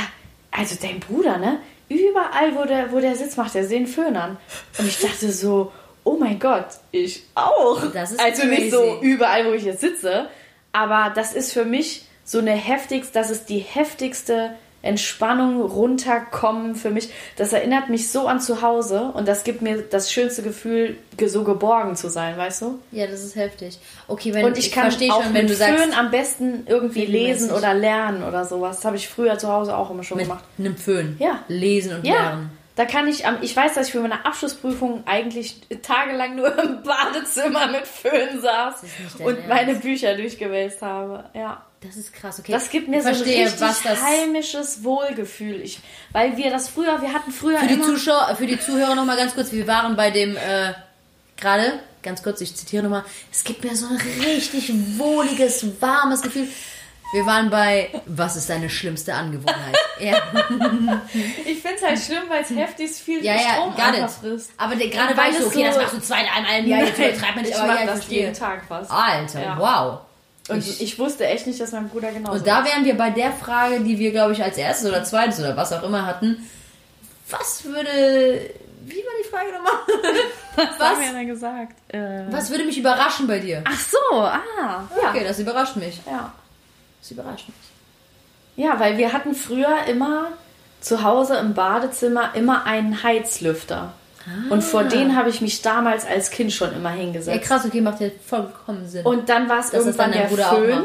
also 0.52 0.76
dein 0.82 1.00
Bruder, 1.00 1.38
ne? 1.38 1.60
Überall, 1.88 2.56
wo 2.56 2.66
der, 2.66 2.92
wo 2.92 3.00
der 3.00 3.16
sitzt, 3.16 3.38
macht 3.38 3.56
er 3.56 3.64
den 3.66 3.88
Föhn 3.88 4.18
an. 4.18 4.38
Und 4.78 4.88
ich 4.88 5.00
dachte 5.00 5.32
so, 5.32 5.72
oh 6.04 6.18
mein 6.20 6.40
Gott, 6.40 6.66
ich 6.92 7.24
auch. 7.36 7.82
Das 7.94 8.12
ist 8.12 8.20
also 8.20 8.46
nicht 8.46 8.72
so 8.72 8.80
crazy. 8.82 9.06
überall, 9.06 9.46
wo 9.48 9.52
ich 9.54 9.64
jetzt 9.64 9.82
sitze, 9.82 10.28
aber 10.72 11.12
das 11.16 11.34
ist 11.34 11.54
für 11.54 11.66
mich 11.66 12.06
so 12.26 12.40
eine 12.40 12.52
heftigste, 12.52 13.14
das 13.14 13.30
ist 13.30 13.50
die 13.50 13.60
heftigste 13.60 14.52
Entspannung, 14.82 15.62
runterkommen 15.62 16.76
für 16.76 16.90
mich. 16.90 17.10
Das 17.38 17.54
erinnert 17.54 17.88
mich 17.90 18.10
so 18.12 18.28
an 18.28 18.42
zu 18.42 18.62
Hause 18.62 19.12
und 19.14 19.28
das 19.30 19.46
gibt 19.46 19.62
mir 19.62 19.78
das 19.82 20.12
schönste 20.12 20.42
Gefühl, 20.44 20.98
ge- 21.16 21.30
so 21.30 21.46
geborgen 21.46 21.96
zu 21.96 22.10
sein, 22.10 22.38
weißt 22.38 22.64
du? 22.64 22.80
Ja, 22.92 23.08
das 23.08 23.24
ist 23.24 23.38
heftig. 23.38 23.80
Okay, 24.10 24.34
wenn 24.34 24.44
Und 24.44 24.58
ich 24.58 24.74
kann 24.74 24.84
verstehe 24.84 25.14
auch 25.14 25.24
schon, 25.24 25.34
wenn 25.34 25.44
mit 25.44 25.52
du 25.52 25.56
sagst, 25.56 25.82
Föhn 25.82 25.94
am 25.94 26.12
besten 26.12 26.64
irgendwie 26.68 27.06
lesen 27.06 27.52
oder 27.52 27.74
lernen 27.74 28.24
oder 28.26 28.44
sowas. 28.44 28.78
Das 28.78 28.86
habe 28.86 28.98
ich 28.98 29.08
früher 29.08 29.38
zu 29.38 29.48
Hause 29.48 29.78
auch 29.78 29.90
immer 29.90 30.04
schon 30.04 30.18
mit 30.18 30.28
gemacht. 30.28 30.44
einem 30.60 30.76
Föhn 30.76 31.16
Ja. 31.18 31.40
lesen 31.48 31.96
und 31.96 32.06
Ja, 32.06 32.14
lernen. 32.16 32.52
Da 32.76 32.86
kann 32.86 33.08
ich 33.08 33.26
am, 33.28 33.38
ich 33.42 33.56
weiß, 33.56 33.76
dass 33.76 33.88
ich 33.88 33.92
für 33.92 34.02
meine 34.02 34.26
Abschlussprüfung 34.26 35.04
eigentlich 35.06 35.62
tagelang 35.84 36.36
nur 36.36 36.58
im 36.58 36.82
Badezimmer 36.82 37.68
mit 37.68 37.86
Föhn 37.86 38.42
saß 38.42 38.84
und 39.20 39.36
Ernst. 39.36 39.48
meine 39.48 39.76
Bücher 39.76 40.16
durchgewälzt 40.16 40.82
habe. 40.82 41.26
Ja. 41.34 41.64
Das 41.82 41.98
ist 41.98 42.14
krass, 42.14 42.40
okay. 42.40 42.52
Das 42.52 42.70
gibt 42.70 42.88
mir 42.88 42.98
ich 42.98 43.04
so 43.04 43.10
ein 43.10 43.16
verstehe, 43.16 43.46
richtig 43.46 43.62
was 43.62 43.84
das 43.84 44.02
heimisches 44.02 44.84
Wohlgefühl. 44.84 45.62
Ich, 45.62 45.80
weil 46.14 46.38
wir 46.38 46.50
das 46.50 46.70
früher, 46.70 47.02
wir 47.02 47.14
hatten 47.14 47.32
früher 47.32 47.60
für 47.60 47.68
die 47.68 47.82
Zuschauer, 47.82 48.36
für 48.38 48.48
die 48.48 48.60
Zuhörer 48.60 48.96
noch 48.96 49.06
mal 49.06 49.18
ganz 49.18 49.36
kurz, 49.36 49.52
wir 49.52 49.68
waren 49.68 49.96
bei 49.98 50.10
dem 50.10 50.38
äh, 50.38 50.74
gerade 51.36 51.80
ganz 52.02 52.24
kurz, 52.24 52.42
ich 52.42 52.56
zitiere 52.56 52.84
noch 52.84 52.90
mal, 52.90 53.06
es 53.32 53.44
gibt 53.44 53.64
mir 53.64 53.76
so 53.76 53.88
ein 53.88 54.00
richtig 54.24 54.72
wohliges, 54.98 55.66
warmes 55.82 56.22
Gefühl. 56.22 56.48
Wir 57.14 57.26
waren 57.28 57.50
bei 57.50 57.90
was 58.08 58.36
ist 58.36 58.50
deine 58.50 58.70
schlimmste 58.70 59.14
Angewohnheit? 59.14 59.78
ja. 60.00 60.16
ich 61.46 61.62
finde 61.62 61.78
es 61.78 61.84
halt 61.84 62.00
schlimm, 62.00 62.24
weil 62.28 62.42
es 62.44 62.50
heftig 62.50 62.92
viel 62.92 63.24
Ja, 63.24 63.36
ja, 63.36 63.40
Strom 63.54 63.76
gar 63.76 63.94
einfach 63.94 64.10
frisst. 64.10 64.52
Aber 64.58 64.76
gerade 64.76 65.16
weißt 65.16 65.40
du, 65.40 65.46
okay, 65.46 65.54
so- 65.60 65.64
das 65.66 65.78
machst 65.78 65.94
du 65.94 66.02
zwei, 66.02 66.16
einmal 66.36 66.60
im 66.60 66.68
Jahr, 66.68 66.80
jetzt 66.86 66.98
übertreibt 66.98 67.36
man 67.36 67.46
nicht, 67.46 67.54
ich 67.56 67.60
aber 67.62 67.74
ja, 67.76 67.80
ich 67.82 67.86
das 67.86 68.10
jeden 68.10 68.34
Tag 68.34 68.64
fast. 68.68 68.92
Alter, 68.92 69.42
Ja. 69.44 69.58
wow. 69.60 70.00
Und 70.50 70.58
Ich- 70.58 70.82
ich, 70.82 71.00
wusste 71.00 71.26
echt 71.26 71.48
nicht, 71.48 71.60
dass 71.62 71.72
mein 71.72 71.88
Bruder 71.88 72.12
genauso 72.12 72.38
Und 72.38 72.46
da 72.48 72.66
wären 72.66 72.84
wir 72.84 72.98
bei 72.98 73.12
der 73.12 73.32
Frage, 73.32 73.80
die 73.82 73.98
wir, 74.00 74.12
glaube 74.12 74.34
ich, 74.34 74.44
als 74.44 74.58
erstes 74.58 74.90
oder 74.90 75.04
zweites 75.04 75.40
oder 75.40 75.56
was 75.56 75.72
auch 75.72 75.84
immer 75.84 76.06
hatten. 76.06 76.50
was 77.30 77.64
würde. 77.64 78.50
Wie 78.86 78.98
war 78.98 79.14
die 79.24 79.30
Frage 79.30 79.54
nochmal? 79.54 79.72
Was, 80.78 80.80
haben 80.90 81.02
wir 81.02 81.14
denn 81.14 81.28
gesagt? 81.28 81.74
Äh, 81.88 82.26
Was 82.32 82.50
würde 82.52 82.66
mich 82.66 82.78
überraschen 82.78 83.26
bei 83.28 83.40
dir? 83.40 83.64
ach 83.66 83.80
so, 83.80 83.98
ah. 84.22 84.40
Ja. 85.02 85.10
Okay, 85.10 85.24
das 85.24 85.40
überrascht 85.40 85.78
mich. 85.78 86.00
ja. 86.06 86.32
Das 87.04 87.12
überrascht 87.12 87.50
mich. 87.50 88.66
Ja, 88.66 88.80
weil 88.80 88.98
wir 88.98 89.12
hatten 89.12 89.36
früher 89.36 89.76
immer 89.90 90.28
zu 90.80 91.04
Hause 91.04 91.36
im 91.36 91.54
Badezimmer 91.54 92.34
immer 92.34 92.66
einen 92.66 93.04
Heizlüfter. 93.04 93.92
Und 94.50 94.64
vor 94.64 94.86
den 94.86 95.18
habe 95.18 95.30
ich 95.30 95.42
mich 95.42 95.62
damals 95.62 96.06
als 96.06 96.30
Kind 96.32 96.54
schon 96.54 96.74
immer 96.74 96.92
Ja, 96.92 96.96
hingesetzt. 96.96 97.42
krass, 97.46 97.66
okay, 97.66 97.82
macht 97.82 98.00
ja 98.00 98.08
vollkommen 98.26 98.88
Sinn. 98.88 99.06
Und 99.06 99.28
dann 99.28 99.50
war 99.50 99.60
es 99.60 99.74
irgendwann 99.74 100.14
der 100.14 100.28
Bruder 100.28 100.46
Föhn. 100.50 100.84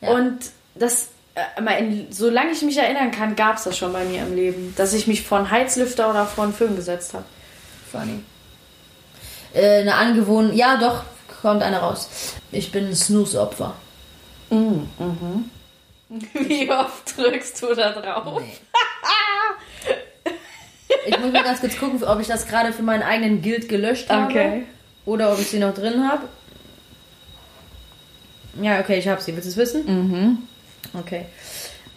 Ja. 0.00 0.10
Und 0.10 0.38
das, 0.74 1.10
äh, 1.36 2.02
solange 2.10 2.50
ich 2.50 2.62
mich 2.62 2.76
erinnern 2.76 3.12
kann, 3.12 3.36
gab 3.36 3.58
es 3.58 3.64
das 3.64 3.78
schon 3.78 3.92
bei 3.92 4.04
mir 4.04 4.22
im 4.22 4.34
Leben, 4.34 4.74
dass 4.76 4.94
ich 4.94 5.06
mich 5.06 5.22
vor 5.22 5.38
einen 5.38 5.50
Heizlüfter 5.52 6.10
oder 6.10 6.26
vor 6.26 6.42
einen 6.42 6.52
Föhn 6.54 6.74
gesetzt 6.74 7.14
habe. 7.14 7.24
Funny. 7.92 8.18
Äh, 9.52 9.82
eine 9.82 9.94
Angewohnheit. 9.94 10.56
Ja, 10.56 10.76
doch, 10.76 11.04
kommt 11.40 11.62
einer 11.62 11.78
raus. 11.78 12.08
Ich 12.50 12.72
bin 12.72 12.88
ein 12.88 12.96
Snooze-Opfer. 12.96 13.74
Wie 16.34 16.70
oft 16.70 17.16
drückst 17.16 17.62
du 17.62 17.74
da 17.74 17.90
drauf? 17.92 18.42
Ich 21.06 21.18
muss 21.18 21.32
mal 21.32 21.42
ganz 21.42 21.60
kurz 21.60 21.76
gucken, 21.76 22.02
ob 22.04 22.20
ich 22.20 22.26
das 22.28 22.46
gerade 22.46 22.72
für 22.72 22.82
meinen 22.82 23.02
eigenen 23.02 23.42
Guild 23.42 23.68
gelöscht 23.68 24.08
habe. 24.10 24.26
Okay. 24.30 24.62
Oder 25.06 25.32
ob 25.32 25.38
ich 25.40 25.48
sie 25.48 25.58
noch 25.58 25.74
drin 25.74 26.08
habe. 26.08 26.28
Ja, 28.62 28.80
okay, 28.80 28.98
ich 28.98 29.08
habe 29.08 29.20
sie. 29.20 29.34
Willst 29.34 29.46
du 29.46 29.50
es 29.50 29.56
wissen? 29.56 29.84
Mhm. 29.86 30.38
Okay. 30.98 31.26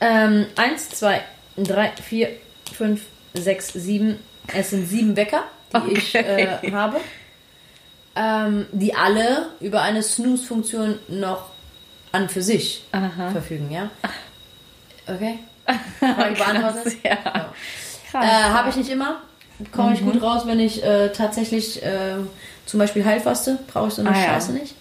Ähm, 0.01 0.47
eins, 0.55 0.89
zwei, 0.89 1.21
drei, 1.55 1.91
vier, 2.01 2.29
fünf, 2.73 3.01
sechs, 3.33 3.71
sieben. 3.73 4.19
Es 4.53 4.71
sind 4.71 4.87
sieben 4.87 5.15
Wecker, 5.15 5.43
die 5.87 5.93
ich 5.93 6.15
Okay. 6.15 6.47
äh, 6.63 6.71
habe. 6.71 6.99
Ähm, 8.15 8.65
die 8.71 8.95
alle 8.95 9.49
über 9.59 9.83
eine 9.83 10.01
Snooze-Funktion 10.01 10.97
noch 11.07 11.51
an 12.17 12.29
für 12.29 12.41
sich 12.41 12.83
Aha. 12.91 13.31
verfügen, 13.31 13.69
ja? 13.71 13.89
Okay. 15.07 15.39
Frage 15.99 16.35
beantwortet? 16.35 16.93
Ja. 17.03 17.51
Krass. 18.11 18.25
Äh, 18.25 18.27
Habe 18.27 18.69
ich 18.69 18.75
nicht 18.77 18.89
immer. 18.89 19.21
Komme 19.71 19.93
ich 19.93 20.01
gut 20.01 20.21
raus, 20.21 20.43
wenn 20.45 20.59
ich 20.59 20.83
äh, 20.83 21.09
tatsächlich 21.09 21.81
äh, 21.83 22.15
zum 22.65 22.79
Beispiel 22.79 23.03
Heilfaste. 23.03 23.57
Brauche 23.67 23.87
ich 23.87 23.93
so 23.95 24.01
eine 24.01 24.11
Ah, 24.11 24.17
ja. 24.19 24.25
Scheiße 24.33 24.51
nicht. 24.53 24.75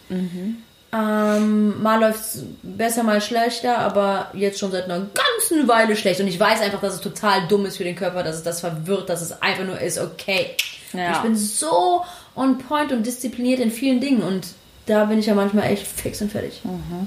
Ähm, 0.93 1.83
mal 1.83 2.01
läuft 2.01 2.21
es 2.21 2.45
besser, 2.63 3.03
mal 3.03 3.21
schlechter, 3.21 3.79
aber 3.79 4.31
jetzt 4.35 4.59
schon 4.59 4.71
seit 4.71 4.85
einer 4.85 5.01
ganzen 5.01 5.67
Weile 5.69 5.97
schlecht. 5.97 6.21
Und 6.21 6.29
ich 6.29 6.39
weiß 6.39 6.61
einfach, 6.61 6.81
dass 6.81 6.95
es 6.95 7.01
total 7.01 7.47
dumm 7.49 7.67
ist 7.67 7.77
für 7.79 7.85
den 7.85 7.97
Körper, 7.97 8.23
dass 8.23 8.37
es 8.37 8.43
das 8.43 8.61
verwirrt, 8.61 9.09
dass 9.09 9.21
es 9.23 9.43
einfach 9.43 9.65
nur 9.65 9.81
ist, 9.81 9.99
okay. 9.99 10.51
Ja. 10.93 11.13
Ich 11.13 11.19
bin 11.19 11.37
so 11.37 12.05
on 12.37 12.59
point 12.59 12.93
und 12.93 13.05
diszipliniert 13.05 13.61
in 13.61 13.71
vielen 13.71 14.01
Dingen 14.01 14.23
und 14.23 14.47
da 14.87 15.05
bin 15.05 15.19
ich 15.19 15.27
ja 15.27 15.35
manchmal 15.35 15.71
echt 15.71 15.87
fix 15.87 16.21
und 16.23 16.31
fertig. 16.33 16.63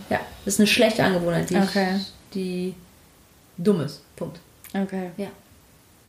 Ja, 0.09 0.19
das 0.45 0.55
ist 0.55 0.59
eine 0.59 0.67
schlechte 0.67 1.03
Angewohnheit, 1.03 1.49
die, 1.49 1.55
Okay. 1.57 1.95
ich, 1.97 2.13
die 2.33 2.75
dumm 3.57 3.81
ist. 3.81 4.01
Punkt. 4.15 4.39
Okay. 4.73 5.11
Ja. 5.17 5.27